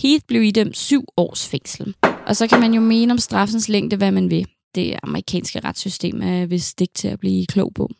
[0.02, 1.94] Heath blev idømt syv års fængsel.
[2.26, 4.46] Og så kan man jo mene om straffens længde, hvad man vil.
[4.74, 7.90] Det amerikanske retssystem er vist ikke til at blive klog på.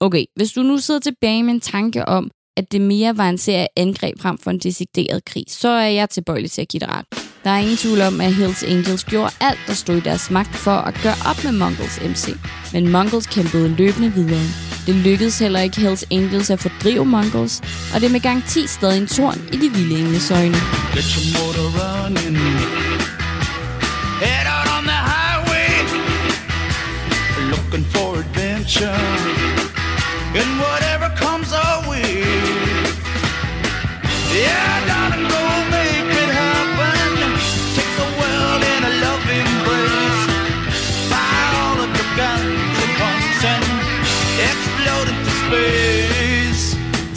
[0.00, 3.38] Okay, hvis du nu sidder tilbage med en tanke om, at det mere var en
[3.38, 6.88] serie angreb frem for en decideret krig, så er jeg tilbøjelig til at give dig
[6.88, 7.27] ret.
[7.44, 10.56] Der er ingen tvivl om, at Hells Angels gjorde alt, der stod i deres magt
[10.56, 12.34] for at gøre op med Mongols MC.
[12.72, 14.46] Men Mongols kæmpede løbende videre.
[14.86, 17.60] Det lykkedes heller ikke Hells Angels at fordrive Mongols,
[17.94, 20.56] og det er med garanti stadig en torn i de vilde engles øjne.
[20.94, 22.36] Get your motor running.
[24.24, 25.70] Head out on the highway.
[27.52, 29.00] Looking for adventure.
[30.40, 32.12] And whatever comes our way.
[34.34, 34.77] Yeah,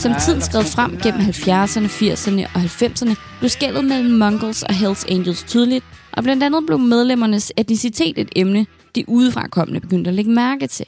[0.01, 5.05] Som tiden skred frem gennem 70'erne, 80'erne og 90'erne, blev skældet mellem Mongols og Hells
[5.05, 10.31] Angels tydeligt, og blandt andet blev medlemmernes etnicitet et emne, de udefrakommende begyndte at lægge
[10.31, 10.85] mærke til.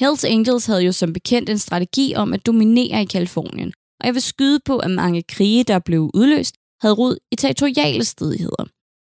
[0.00, 4.14] Hells Angels havde jo som bekendt en strategi om at dominere i Kalifornien, og jeg
[4.14, 8.64] vil skyde på, at mange krige, der blev udløst, havde rod i territoriale stridigheder.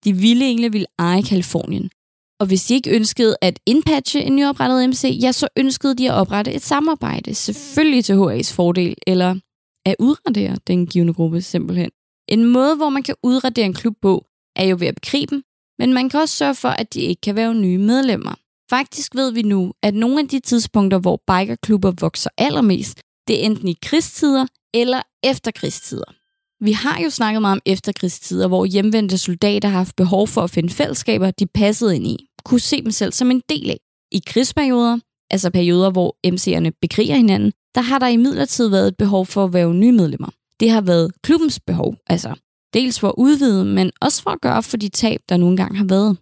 [0.05, 1.91] De vilde engle ville eje Kalifornien,
[2.41, 6.15] og hvis de ikke ønskede at indpatche en nyoprettet MC, ja, så ønskede de at
[6.15, 9.37] oprette et samarbejde, selvfølgelig til HA's fordel, eller
[9.87, 11.91] at udradere den givende gruppe simpelthen.
[12.29, 15.43] En måde, hvor man kan udradere en klub på, er jo ved at begribe dem,
[15.79, 18.35] men man kan også sørge for, at de ikke kan være nye medlemmer.
[18.71, 23.47] Faktisk ved vi nu, at nogle af de tidspunkter, hvor bikerklubber vokser allermest, det er
[23.47, 26.13] enten i krigstider eller efterkrigstider.
[26.61, 30.51] Vi har jo snakket meget om efterkrigstider, hvor hjemvendte soldater har haft behov for at
[30.51, 33.81] finde fællesskaber, de passede ind i, kunne se dem selv som en del af.
[34.13, 34.99] I krigsperioder,
[35.31, 39.53] altså perioder, hvor MC'erne bekriger hinanden, der har der imidlertid været et behov for at
[39.53, 40.29] være nye medlemmer.
[40.61, 42.35] Det har været klubbens behov, altså
[42.75, 45.57] dels for at udvide, men også for at gøre op for de tab, der nogle
[45.57, 46.17] gange har været.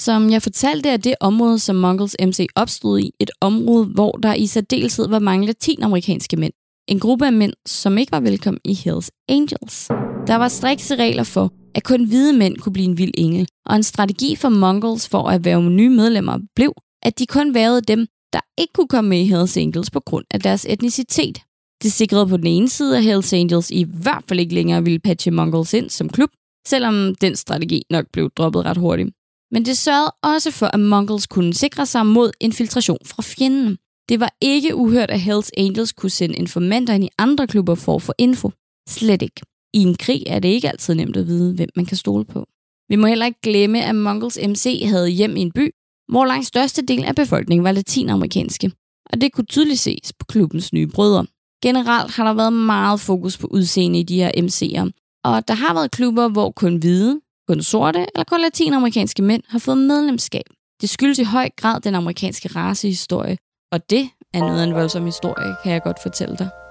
[0.00, 4.34] Som jeg fortalte, er det område, som Mongols MC opstod i, et område, hvor der
[4.34, 6.52] i særdeleshed var mange latinamerikanske mænd.
[6.88, 9.86] En gruppe af mænd, som ikke var velkommen i Hells Angels.
[10.26, 13.76] Der var strikse regler for, at kun hvide mænd kunne blive en vild engel, og
[13.76, 18.06] en strategi for Mongols for at være nye medlemmer blev, at de kun værede dem,
[18.32, 21.38] der ikke kunne komme med i Hells Angels på grund af deres etnicitet.
[21.82, 24.98] Det sikrede på den ene side, at Hells Angels i hvert fald ikke længere ville
[24.98, 26.30] patche Mongols ind som klub,
[26.66, 29.10] selvom den strategi nok blev droppet ret hurtigt.
[29.50, 33.76] Men det sørgede også for, at Mongols kunne sikre sig mod infiltration fra fjenden.
[34.08, 37.94] Det var ikke uhørt, at Hells Angels kunne sende informanter ind i andre klubber for
[37.94, 38.50] at få info.
[38.88, 39.40] Slet ikke.
[39.76, 42.46] I en krig er det ikke altid nemt at vide, hvem man kan stole på.
[42.88, 45.70] Vi må heller ikke glemme, at Mongols MC havde hjem i en by,
[46.08, 48.72] hvor langt største del af befolkningen var latinamerikanske.
[49.12, 51.26] Og det kunne tydeligt ses på klubbens nye brødre.
[51.62, 54.90] Generelt har der været meget fokus på udseende i de her MC'er,
[55.24, 59.58] og der har været klubber, hvor kun hvide, kun sorte eller kun latinamerikanske mænd har
[59.58, 60.44] fået medlemskab.
[60.80, 63.38] Det skyldes i høj grad den amerikanske racehistorie,
[63.72, 66.65] og det er noget af en voldsom historie, kan jeg godt fortælle dig.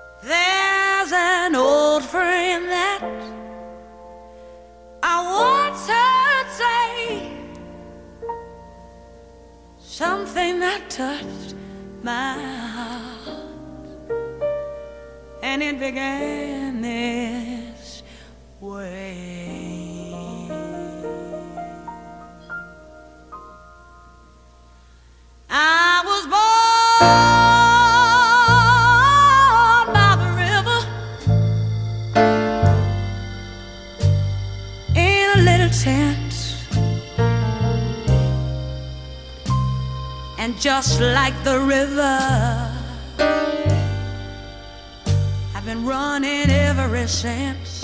[1.46, 3.02] An old friend that
[5.04, 5.16] I
[5.70, 7.32] once heard say
[9.78, 11.54] something that touched
[12.02, 13.46] my heart,
[15.44, 18.02] and it began this
[18.60, 19.68] way.
[25.48, 27.45] I was born
[40.60, 42.72] just like the river,
[45.56, 47.75] I've been running ever since.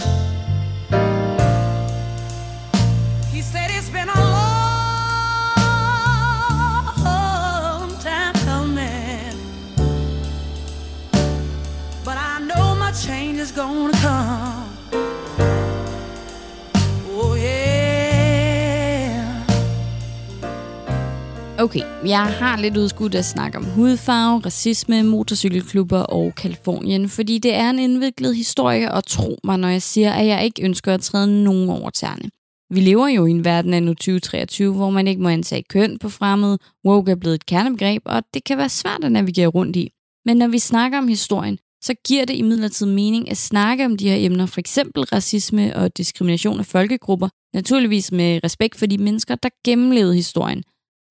[21.72, 27.54] Okay, jeg har lidt udskudt at snakke om hudfarve, racisme, motorcykelklubber og Kalifornien, fordi det
[27.54, 31.02] er en indviklet historie, og tro mig, når jeg siger, at jeg ikke ønsker at
[31.02, 32.30] træde nogen over tæerne.
[32.70, 35.98] Vi lever jo i en verden af nu 2023, hvor man ikke må antage køn
[36.00, 39.76] på fremmede, woke er blevet et kernebegreb, og det kan være svært at navigere rundt
[39.76, 39.90] i.
[40.26, 44.10] Men når vi snakker om historien, så giver det imidlertid mening at snakke om de
[44.10, 49.36] her emner, for eksempel racisme og diskrimination af folkegrupper, naturligvis med respekt for de mennesker,
[49.36, 50.64] der gennemlevede historien.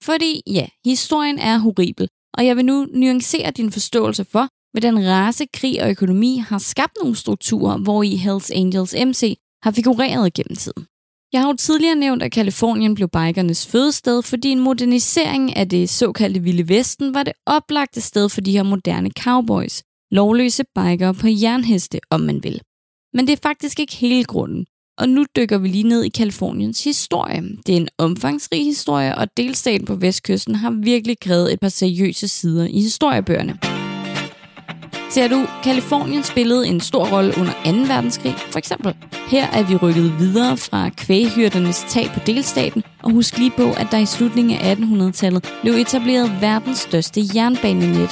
[0.05, 5.47] Fordi ja, historien er horribel, og jeg vil nu nuancere din forståelse for, hvordan race,
[5.55, 10.57] krig og økonomi har skabt nogle strukturer, hvor i Hells Angels MC har figureret gennem
[10.57, 10.87] tiden.
[11.33, 15.91] Jeg har jo tidligere nævnt, at Kalifornien blev bikernes fødested, fordi en modernisering af det
[15.91, 21.27] såkaldte Vilde Vesten var det oplagte sted for de her moderne cowboys, lovløse bikere på
[21.27, 22.61] jernheste, om man vil.
[23.15, 24.67] Men det er faktisk ikke hele grunden
[25.01, 27.43] og nu dykker vi lige ned i Kaliforniens historie.
[27.67, 32.29] Det er en omfangsrig historie, og delstaten på vestkysten har virkelig krævet et par seriøse
[32.29, 33.59] sider i historiebøgerne.
[35.11, 37.95] Ser du, Kalifornien spillede en stor rolle under 2.
[37.95, 38.95] verdenskrig, for eksempel.
[39.29, 43.87] Her er vi rykket videre fra kvæghyrdernes tag på delstaten, og husk lige på, at
[43.91, 48.11] der i slutningen af 1800-tallet blev etableret verdens største jernbanenet.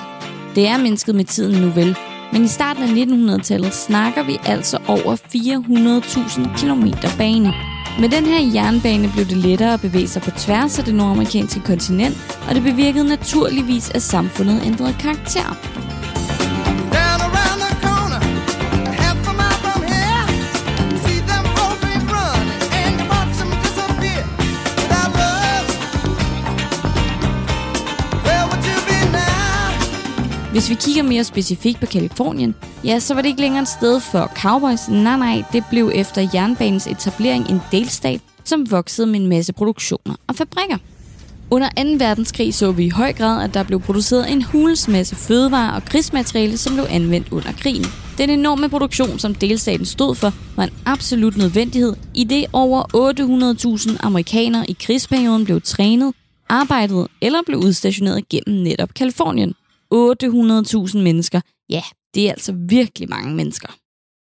[0.55, 1.97] Det er mindsket med tiden nu vel,
[2.33, 6.87] men i starten af 1900-tallet snakker vi altså over 400.000 km
[7.19, 7.55] bane.
[8.01, 11.61] Med den her jernbane blev det lettere at bevæge sig på tværs af det nordamerikanske
[11.61, 15.98] kontinent, og det bevirkede naturligvis, at samfundet ændrede karakter.
[30.59, 34.01] Hvis vi kigger mere specifikt på Kalifornien, ja, så var det ikke længere et sted
[34.01, 34.89] for cowboys.
[34.89, 40.15] Nej, nej, det blev efter jernbanens etablering en delstat, som voksede med en masse produktioner
[40.27, 40.77] og fabrikker.
[41.51, 42.05] Under 2.
[42.05, 45.85] verdenskrig så vi i høj grad, at der blev produceret en hules masse fødevarer og
[45.85, 47.87] krigsmateriale, som blev anvendt under krigen.
[48.19, 52.83] Den enorme produktion, som delstaten stod for, var en absolut nødvendighed, i det over
[53.97, 56.15] 800.000 amerikanere i krigsperioden blev trænet,
[56.49, 59.55] arbejdet eller blev udstationeret gennem netop Kalifornien.
[59.95, 61.41] 800.000 mennesker.
[61.69, 61.83] Ja,
[62.15, 63.69] det er altså virkelig mange mennesker.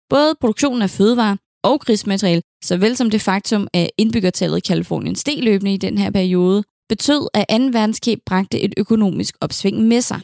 [0.09, 5.43] Både produktionen af fødevarer og krigsmateriel, såvel som det faktum, at indbyggertallet i Kalifornien steg
[5.43, 7.55] løbende i den her periode, betød, at 2.
[7.55, 10.21] verdenskrig bragte et økonomisk opsving med sig.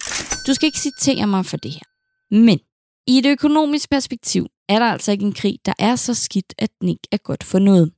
[0.47, 1.87] Du skal ikke citere mig for det her.
[2.35, 2.59] Men
[3.07, 6.69] i et økonomisk perspektiv er der altså ikke en krig, der er så skidt, at
[6.81, 7.91] den ikke er godt for noget.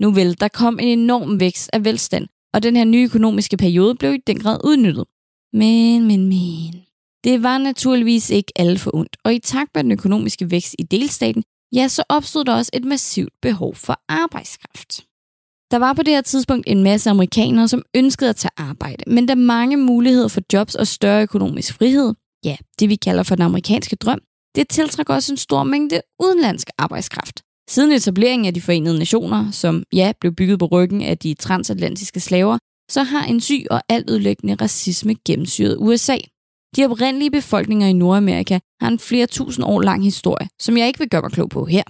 [0.00, 3.94] Nu vel, der kom en enorm vækst af velstand, og den her nye økonomiske periode
[3.94, 5.04] blev i den grad udnyttet.
[5.52, 6.74] Men, men, men.
[7.24, 10.82] Det var naturligvis ikke alle for ondt, og i takt med den økonomiske vækst i
[10.82, 11.42] delstaten,
[11.74, 15.04] ja, så opstod der også et massivt behov for arbejdskraft.
[15.70, 19.28] Der var på det her tidspunkt en masse amerikanere, som ønskede at tage arbejde, men
[19.28, 23.44] der mange muligheder for jobs og større økonomisk frihed, ja, det vi kalder for den
[23.44, 24.20] amerikanske drøm,
[24.54, 27.42] det tiltrækker også en stor mængde udenlandsk arbejdskraft.
[27.70, 32.20] Siden etableringen af de forenede nationer, som ja, blev bygget på ryggen af de transatlantiske
[32.20, 32.58] slaver,
[32.90, 36.16] så har en syg og altudlæggende racisme gennemsyret USA.
[36.76, 40.98] De oprindelige befolkninger i Nordamerika har en flere tusind år lang historie, som jeg ikke
[40.98, 41.82] vil gøre mig klog på her.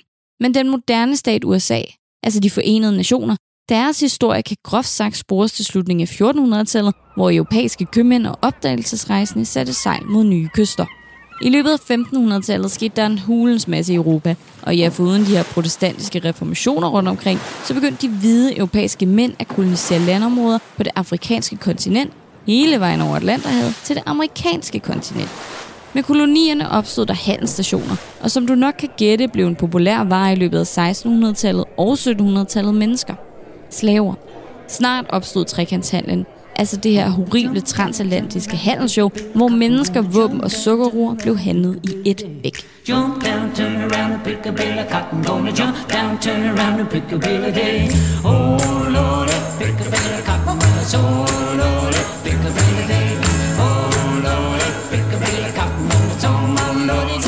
[0.43, 1.81] Men den moderne stat USA,
[2.23, 3.37] altså de forenede nationer,
[3.69, 9.45] deres historie kan groft sagt spores til slutningen af 1400-tallet, hvor europæiske købmænd og opdagelsesrejsende
[9.45, 10.98] satte sejl mod nye kyster.
[11.41, 15.37] I løbet af 1500-tallet skete der en hulens masse i Europa, og ja, foruden de
[15.37, 20.83] her protestantiske reformationer rundt omkring, så begyndte de hvide europæiske mænd at kolonisere landområder på
[20.83, 22.13] det afrikanske kontinent,
[22.47, 25.31] hele vejen over Atlanterhavet til det amerikanske kontinent.
[25.93, 30.33] Med kolonierne opstod der handelsstationer, og som du nok kan gætte, blev en populær vare
[30.33, 33.15] i løbet af 1600-tallet og 1700-tallet mennesker.
[33.71, 34.15] Slaver.
[34.69, 36.27] Snart opstod trekantshandlen,
[36.59, 42.23] altså det her horrible transatlantiske handelsshow, hvor mennesker, våben og sukkerroer blev handlet i et
[42.43, 42.57] væk.
[42.89, 45.25] Jump down, turn around and pick a bale of cotton.
[45.25, 47.89] Gonna jump down, turn around and pick a bale of day.
[48.25, 48.59] Oh
[48.97, 49.29] Lord,
[49.61, 50.61] pick a bale of cotton.
[50.93, 51.01] So
[51.63, 51.95] Lord,
[52.25, 53.09] pick a bale of day.
[53.61, 53.89] Oh.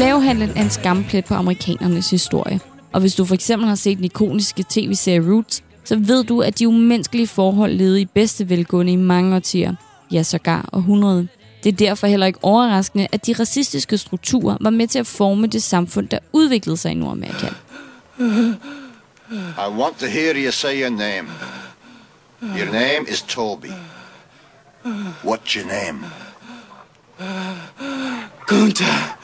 [0.00, 2.60] Slavehandlen er en skamplet på amerikanernes historie.
[2.92, 6.58] Og hvis du for eksempel har set den ikoniske tv-serie Roots, så ved du, at
[6.58, 9.74] de umenneskelige forhold levede i bedste velgående i mange årtier,
[10.12, 11.28] ja sågar århundrede.
[11.64, 15.46] Det er derfor heller ikke overraskende, at de racistiske strukturer var med til at forme
[15.46, 17.46] det samfund, der udviklede sig i Nordamerika.
[19.30, 21.28] I want to hear you say your name.
[22.42, 23.72] Your name is Toby.
[25.24, 26.04] What's your name?
[28.46, 29.16] Gunther.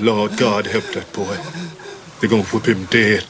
[0.00, 1.36] Lord God help that boy.
[2.18, 3.22] They're gonna whip him dead.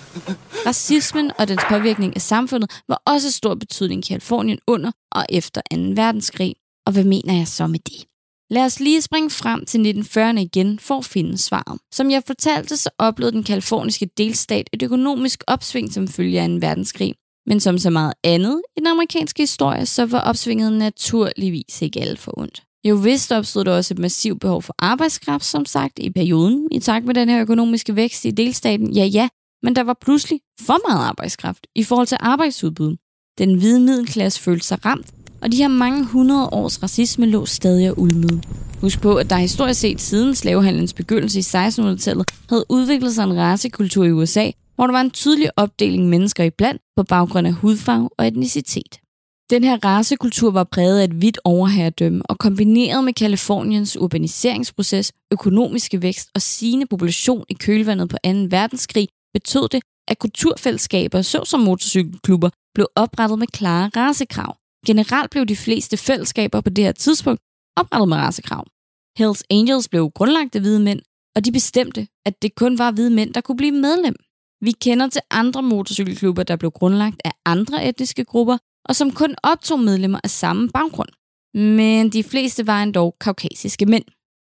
[0.66, 5.60] Racismen og dens påvirkning af samfundet var også stor betydning i Kalifornien under og efter
[5.74, 5.76] 2.
[5.76, 6.54] verdenskrig.
[6.86, 8.04] Og hvad mener jeg så med det?
[8.50, 11.80] Lad os lige springe frem til 1940'erne igen for at finde svaret.
[11.92, 16.54] Som jeg fortalte, så oplevede den kaliforniske delstat et økonomisk opsving som følge af 2.
[16.54, 17.14] verdenskrig.
[17.46, 22.18] Men som så meget andet i den amerikanske historie, så var opsvinget naturligvis ikke alt
[22.18, 22.62] for ondt.
[22.88, 26.78] Jo vist opstod der også et massivt behov for arbejdskraft, som sagt, i perioden, i
[26.78, 28.92] takt med den her økonomiske vækst i delstaten.
[28.92, 29.28] Ja, ja,
[29.62, 32.96] men der var pludselig for meget arbejdskraft i forhold til arbejdsudbud.
[33.38, 35.06] Den hvide middelklasse følte sig ramt,
[35.42, 38.42] og de her mange hundrede års racisme lå stadig og ulmede.
[38.80, 43.36] Husk på, at der historisk set siden slavehandlens begyndelse i 1600-tallet havde udviklet sig en
[43.36, 47.52] racekultur i USA, hvor der var en tydelig opdeling mennesker i blandt på baggrund af
[47.52, 49.03] hudfarve og etnicitet.
[49.50, 56.02] Den her racekultur var præget af et vidt overherredømme, og kombineret med Kaliforniens urbaniseringsproces, økonomiske
[56.02, 58.30] vækst og stigende population i kølvandet på 2.
[58.50, 64.56] verdenskrig, betød det, at kulturfællesskaber, såsom motorcykelklubber, blev oprettet med klare racekrav.
[64.86, 67.40] Generelt blev de fleste fællesskaber på det her tidspunkt
[67.76, 68.64] oprettet med racekrav.
[69.18, 71.00] Hells Angels blev grundlagt af hvide mænd,
[71.36, 74.16] og de bestemte, at det kun var hvide mænd, der kunne blive medlem.
[74.60, 79.34] Vi kender til andre motorcykelklubber, der blev grundlagt af andre etniske grupper, og som kun
[79.42, 81.08] optog medlemmer af samme baggrund.
[81.54, 84.04] Men de fleste var endog kaukasiske mænd.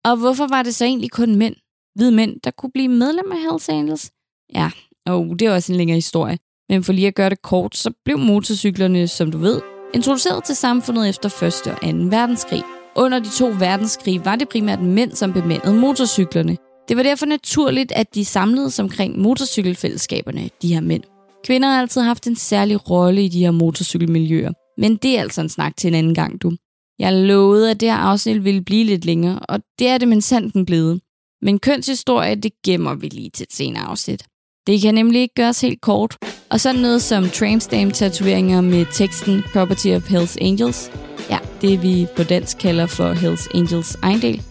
[0.05, 1.55] Og hvorfor var det så egentlig kun mænd,
[1.95, 4.11] hvide mænd, der kunne blive medlem af Hells Angels?
[4.53, 4.71] Ja,
[5.05, 6.37] og det er også en længere historie.
[6.69, 9.61] Men for lige at gøre det kort, så blev motorcyklerne, som du ved,
[9.93, 11.43] introduceret til samfundet efter 1.
[11.43, 11.87] og 2.
[12.17, 12.63] verdenskrig.
[12.95, 16.57] Under de to verdenskrige var det primært mænd, som bemandede motorcyklerne.
[16.87, 21.03] Det var derfor naturligt, at de samledes omkring motorcykelfællesskaberne, de her mænd.
[21.45, 25.41] Kvinder har altid haft en særlig rolle i de her motorcykelmiljøer, men det er altså
[25.41, 26.51] en snak til en anden gang, du.
[26.99, 30.21] Jeg lovede, at det her afsnit ville blive lidt længere, og det er det men
[30.21, 31.01] sandt den blevet.
[31.41, 34.23] Men kønshistorie, det gemmer vi lige til et senere afsnit.
[34.67, 36.17] Det kan nemlig ikke gøres helt kort,
[36.49, 40.91] og sådan noget som tramstamp-tatoveringer med teksten Property of Hells Angels,
[41.29, 44.41] ja, det vi på dansk kalder for Hells Angels ejendel,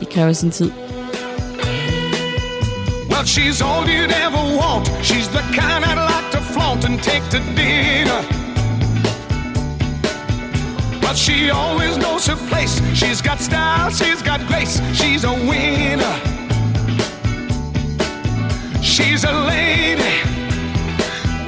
[0.00, 0.70] det kræver sin tid.
[3.10, 4.88] Well, she's all you'd ever want.
[5.02, 6.07] She's the kind I'd
[6.84, 8.22] and take to dinner.
[11.00, 12.80] But she always knows her place.
[12.94, 14.80] She's got style, she's got grace.
[14.92, 16.16] She's a winner.
[18.82, 20.14] She's a lady.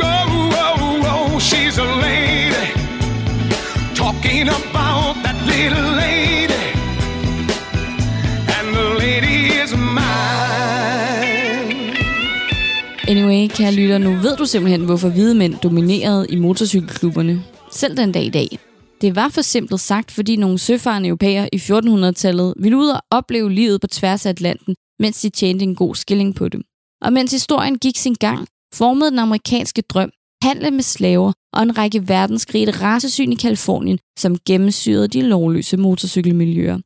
[0.03, 2.73] Oh, oh, oh, she's a lady.
[3.95, 6.63] Talking about that little lady.
[8.57, 10.80] And the lady is mine.
[13.11, 17.45] Anyway, kære lytter, nu ved du simpelthen, hvorfor hvide mænd dominerede i motorcykelklubberne.
[17.73, 18.59] Selv den dag i dag.
[19.01, 23.53] Det var for simpelt sagt, fordi nogle søfarende europæer i 1400-tallet ville ud og opleve
[23.53, 26.63] livet på tværs af Atlanten, mens de tjente en god skilling på det.
[27.03, 30.11] Og mens historien gik sin gang, formede den amerikanske drøm,
[30.43, 36.79] handle med slaver og en række verdenskrige racesyn i Kalifornien, som gennemsyrede de lovløse motorcykelmiljøer.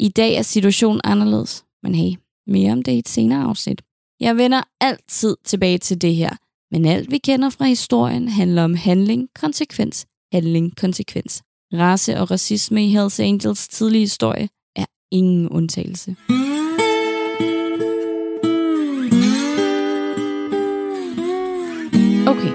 [0.00, 2.12] I dag er situationen anderledes, men hey,
[2.46, 3.82] mere om det i et senere afsnit.
[4.22, 6.30] Jeg vender altid tilbage til det her,
[6.70, 11.42] men alt vi kender fra historien handler om handling, konsekvens, handling, konsekvens.
[11.72, 16.16] Race og racisme i Hells Angels tidlige historie er ingen undtagelse.
[22.26, 22.52] Okay,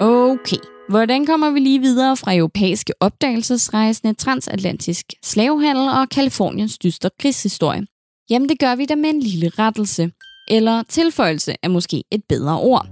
[0.00, 0.62] okay.
[0.88, 7.86] Hvordan kommer vi lige videre fra europæiske opdagelsesrejsende, transatlantisk slavehandel og Kaliforniens dystre krigshistorie?
[8.30, 10.10] Jamen det gør vi da med en lille rettelse.
[10.50, 12.86] Eller tilføjelse er måske et bedre ord.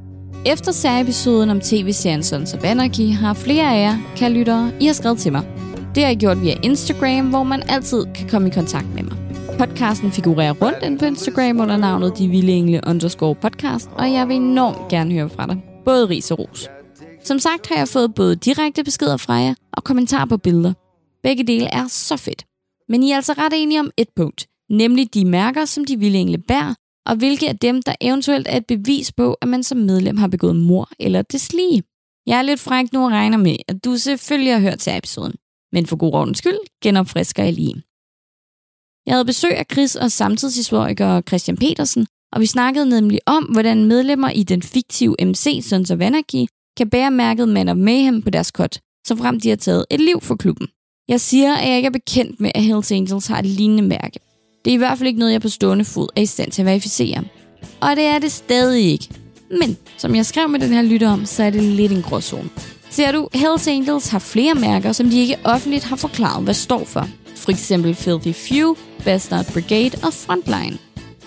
[0.47, 4.93] Efter særepisoden om tv-serien Sons of Anarchy har flere af jer, kan lyttere, I har
[4.93, 5.47] skrevet til mig.
[5.95, 9.17] Det har jeg gjort via Instagram, hvor man altid kan komme i kontakt med mig.
[9.59, 14.29] Podcasten figurerer rundt ind på Instagram under navnet De Vilde Engle underscore podcast, og jeg
[14.29, 15.57] vil enormt gerne høre fra dig.
[15.85, 16.69] Både ris og ros.
[17.25, 20.73] Som sagt har jeg fået både direkte beskeder fra jer og kommentarer på billeder.
[21.23, 22.45] Begge dele er så fedt.
[22.89, 26.19] Men I er altså ret enige om et punkt, nemlig de mærker, som de vilde
[26.19, 26.75] engle bærer,
[27.09, 30.29] og hvilke af dem, der eventuelt er et bevis på, at man som medlem har
[30.29, 31.83] begået mor eller deslige.
[32.27, 35.35] Jeg er lidt fræk nu og regner med, at du selvfølgelig har hørt til episoden.
[35.73, 37.83] Men for god ordens skyld genopfrisker jeg lige.
[39.07, 43.85] Jeg havde besøg af Chris og samtidshistoriker Christian Petersen, og vi snakkede nemlig om, hvordan
[43.85, 46.47] medlemmer i den fiktive MC Sons of Anarchy
[46.77, 50.01] kan bære mærket Man of Mayhem på deres kot, så frem de har taget et
[50.01, 50.69] liv for klubben.
[51.09, 54.21] Jeg siger, at jeg ikke er bekendt med, at Hells Angels har et lignende mærke.
[54.65, 56.63] Det er i hvert fald ikke noget, jeg på stående fod er i stand til
[56.63, 57.25] at verificere.
[57.81, 59.09] Og det er det stadig ikke.
[59.51, 62.49] Men som jeg skrev med den her lytter om, så er det lidt en gråzone.
[62.91, 66.85] Ser du, Hells Angels har flere mærker, som de ikke offentligt har forklaret, hvad står
[66.85, 67.09] for.
[67.37, 70.79] For eksempel Filthy Few, Bastard Brigade og Frontline.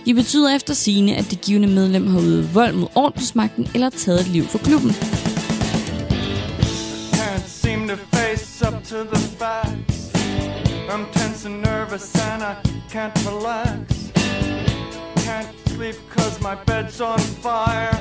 [0.05, 4.21] De betyder efter sigende, at det givende medlem har udøvet vold mod ordensmagten eller taget
[4.21, 4.91] et liv for klubben.
[7.11, 9.60] Can't seem to face up to the facts.
[10.91, 14.11] I'm tense and nervous and I can't relax.
[15.23, 17.93] Can't sleep cause my bed's on fire.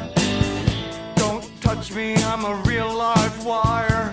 [1.14, 4.10] Don't touch me, I'm a real live wire.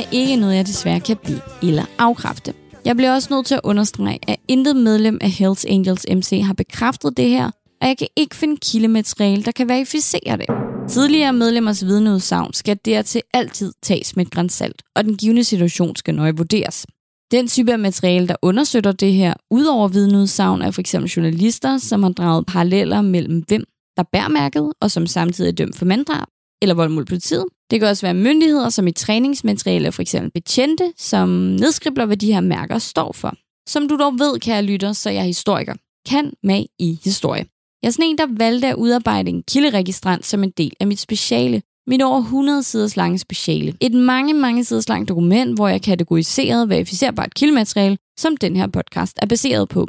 [0.00, 2.54] Er ikke noget, jeg desværre kan blive eller afkræfte.
[2.84, 6.54] Jeg bliver også nødt til at understrege, at intet medlem af Hells Angels MC har
[6.54, 10.46] bekræftet det her, og jeg kan ikke finde kildemateriale, der kan verificere det.
[10.88, 16.14] Tidligere medlemmers vidneudsagn skal dertil altid tages med et grænsalt, og den givende situation skal
[16.14, 16.86] nøje vurderes.
[17.30, 20.94] Den type af materiale, der understøtter det her, udover vidneudsagn, er f.eks.
[20.94, 23.64] journalister, som har draget paralleller mellem hvem,
[23.96, 26.26] der bærer mærket, og som samtidig er dømt for manddrab,
[26.62, 27.44] eller vold mod politiet.
[27.70, 32.32] Det kan også være myndigheder, som i træningsmateriale, for eksempel betjente, som nedskribler, hvad de
[32.32, 33.34] her mærker står for.
[33.68, 35.74] Som du dog ved, kære lytter, så er jeg historiker.
[36.08, 37.46] Kan mag i historie.
[37.82, 41.00] Jeg er sådan en, der valgte at udarbejde en kilderegistrant som en del af mit
[41.00, 41.62] speciale.
[41.86, 43.74] Mit over 100 siders lange speciale.
[43.80, 49.18] Et mange, mange siders langt dokument, hvor jeg kategoriserede verificerbart kildemateriale, som den her podcast
[49.22, 49.86] er baseret på.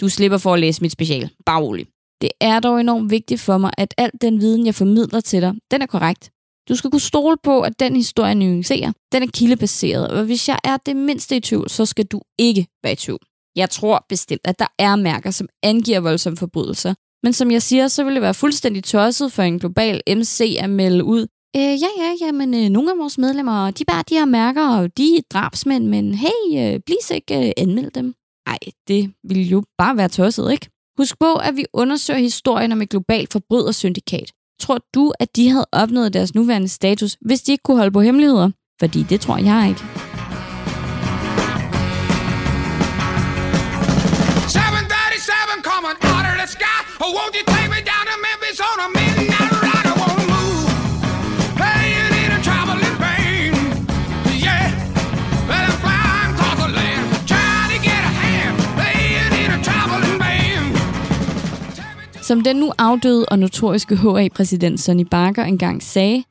[0.00, 1.30] Du slipper for at læse mit speciale.
[1.46, 1.86] Bare rolig.
[2.20, 5.54] Det er dog enormt vigtigt for mig, at al den viden, jeg formidler til dig,
[5.70, 6.30] den er korrekt.
[6.68, 10.48] Du skal kunne stole på, at den historie, jeg nuancerer, den er kildebaseret, og hvis
[10.48, 13.20] jeg er det mindste i tvivl, så skal du ikke være i tvivl.
[13.56, 17.88] Jeg tror bestemt, at der er mærker, som angiver voldsomme forbrydelser, men som jeg siger,
[17.88, 21.90] så vil det være fuldstændig tosset for en global MC at melde ud, øh, ja,
[21.98, 25.16] ja, ja, men øh, nogle af vores medlemmer, de bærer de her mærker, og de
[25.16, 28.14] er drabsmænd, men hey, øh, please ikke øh, anmeld dem.
[28.46, 28.58] Ej,
[28.88, 30.68] det ville jo bare være tosset, ikke?
[30.98, 34.32] Husk på, at vi undersøger historien om et globalt forbrydersyndikat.
[34.62, 38.00] Tror du, at de havde opnået deres nuværende status, hvis de ikke kunne holde på
[38.00, 38.50] hemmeligheder?
[38.80, 40.01] Fordi det tror jeg ikke.
[62.32, 66.24] Som den nu afdøde og notoriske HA-præsident Sonny Barker engang sagde,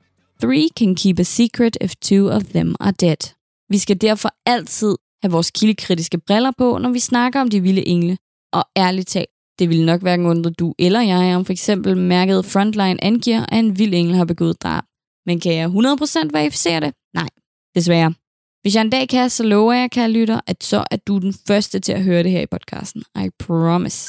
[0.43, 3.33] Three can keep a secret if two of them are dead.
[3.69, 7.87] Vi skal derfor altid have vores kildekritiske briller på, når vi snakker om de vilde
[7.87, 8.17] engle.
[8.53, 9.29] Og ærligt talt,
[9.59, 13.59] det ville nok hverken undre du eller jeg, om for eksempel mærket Frontline angiver, at
[13.59, 14.83] en vild engel har begået drab.
[15.25, 16.93] Men kan jeg 100% verificere det?
[17.13, 17.29] Nej,
[17.75, 18.13] desværre.
[18.61, 21.33] Hvis jeg en dag kan, så lover jeg, kære lytter, at så er du den
[21.47, 23.03] første til at høre det her i podcasten.
[23.15, 24.07] I promise.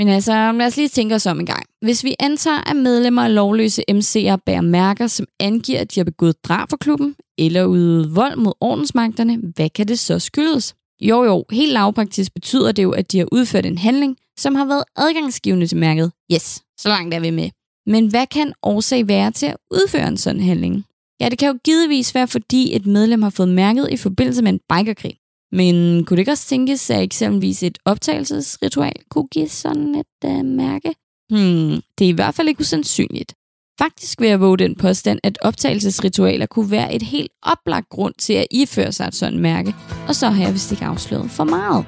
[0.00, 1.62] Men altså, lad os lige tænke os om en gang.
[1.82, 6.04] Hvis vi antager, at medlemmer af lovløse MC'er bærer mærker, som angiver, at de har
[6.04, 10.74] begået drab for klubben, eller udøvet vold mod ordensmagterne, hvad kan det så skyldes?
[11.00, 14.64] Jo jo, helt lavpraktisk betyder det jo, at de har udført en handling, som har
[14.64, 16.12] været adgangsgivende til mærket.
[16.32, 17.50] Yes, så langt er vi med.
[17.86, 20.84] Men hvad kan årsag være til at udføre en sådan handling?
[21.20, 24.52] Ja, det kan jo givetvis være, fordi et medlem har fået mærket i forbindelse med
[24.52, 25.19] en bikerkrig.
[25.52, 30.44] Men kunne det ikke også tænkes, at eksempelvis et optagelsesritual kunne give sådan et uh,
[30.44, 30.94] mærke?
[31.30, 33.34] Hmm, det er i hvert fald ikke usandsynligt.
[33.78, 38.32] Faktisk vil jeg våge den påstand, at optagelsesritualer kunne være et helt oplagt grund til
[38.32, 39.74] at iføre sig et sådan mærke.
[40.08, 41.84] Og så har jeg vist ikke afsløret for meget.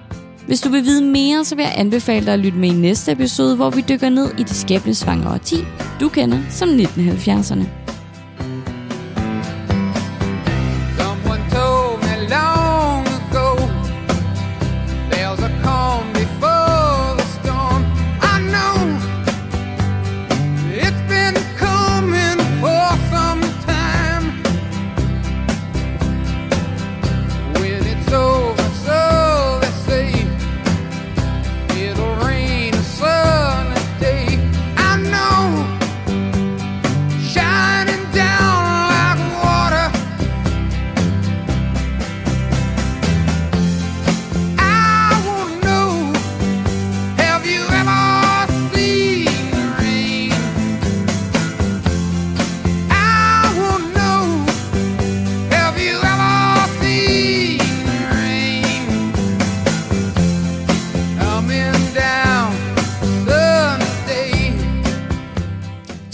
[0.47, 3.13] Hvis du vil vide mere, så vil jeg anbefale dig at lytte med i næste
[3.13, 5.57] episode, hvor vi dykker ned i det skæbnesvangre årti,
[6.01, 7.82] du kender som 1970'erne.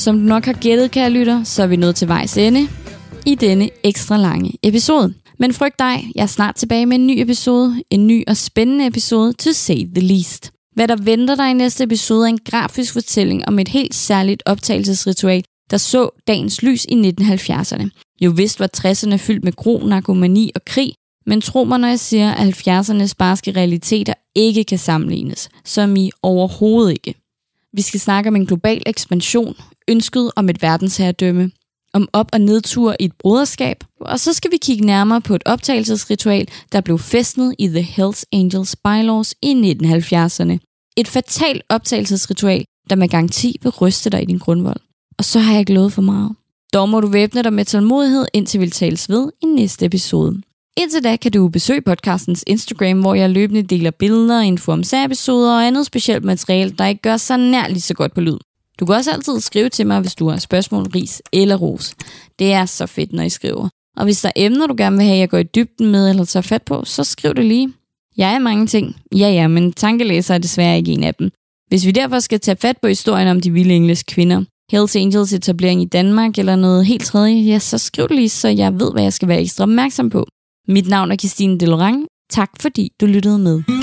[0.08, 2.68] Som du nok har gættet, kære lytter, så er vi nået til vejs ende
[3.26, 5.14] i denne ekstra lange episode.
[5.38, 8.86] Men frygt dig, jeg er snart tilbage med en ny episode, en ny og spændende
[8.86, 10.52] episode, to say the least.
[10.74, 14.42] Hvad der venter dig i næste episode er en grafisk fortælling om et helt særligt
[14.46, 17.88] optagelsesritual, der så dagens lys i 1970'erne.
[18.20, 20.92] Jo vist var 60'erne fyldt med gro, narkomani og krig,
[21.26, 26.10] men tro mig, når jeg siger, at 70'ernes barske realiteter ikke kan sammenlignes, som i
[26.22, 27.14] overhovedet ikke.
[27.72, 29.56] Vi skal snakke om en global ekspansion,
[29.88, 31.50] ønsket om et verdensherredømme,
[31.92, 35.42] om op- og nedtur i et broderskab, og så skal vi kigge nærmere på et
[35.46, 40.58] optagelsesritual, der blev festnet i The Hells Angels bylaws i 1970'erne.
[40.96, 44.80] Et fatalt optagelsesritual, der med garanti vil ryste dig i din grundvold.
[45.18, 46.36] Og så har jeg glædet for meget.
[46.74, 50.42] Dog må du væbne dig med tålmodighed, indtil vi tales ved i næste episode.
[50.80, 55.52] Indtil da kan du besøge podcastens Instagram, hvor jeg løbende deler billeder, info om særepisoder
[55.52, 58.38] og andet specielt materiale, der ikke gør sig nær lige så godt på lyd.
[58.80, 61.94] Du kan også altid skrive til mig, hvis du har spørgsmål, ris eller ros.
[62.38, 63.68] Det er så fedt, når I skriver.
[63.96, 66.24] Og hvis der er emner, du gerne vil have, jeg går i dybden med eller
[66.24, 67.72] tager fat på, så skriv det lige.
[68.16, 68.96] Jeg er mange ting.
[69.16, 71.30] Ja, ja, men tankelæser er desværre ikke en af dem.
[71.68, 75.32] Hvis vi derfor skal tage fat på historien om de vilde engelske kvinder, Hells Angels
[75.32, 78.92] etablering i Danmark eller noget helt tredje, ja, så skriv det lige, så jeg ved,
[78.92, 80.26] hvad jeg skal være ekstra opmærksom på.
[80.70, 82.06] Mit navn er Christine Delorang.
[82.30, 83.77] Tak fordi du lyttede med.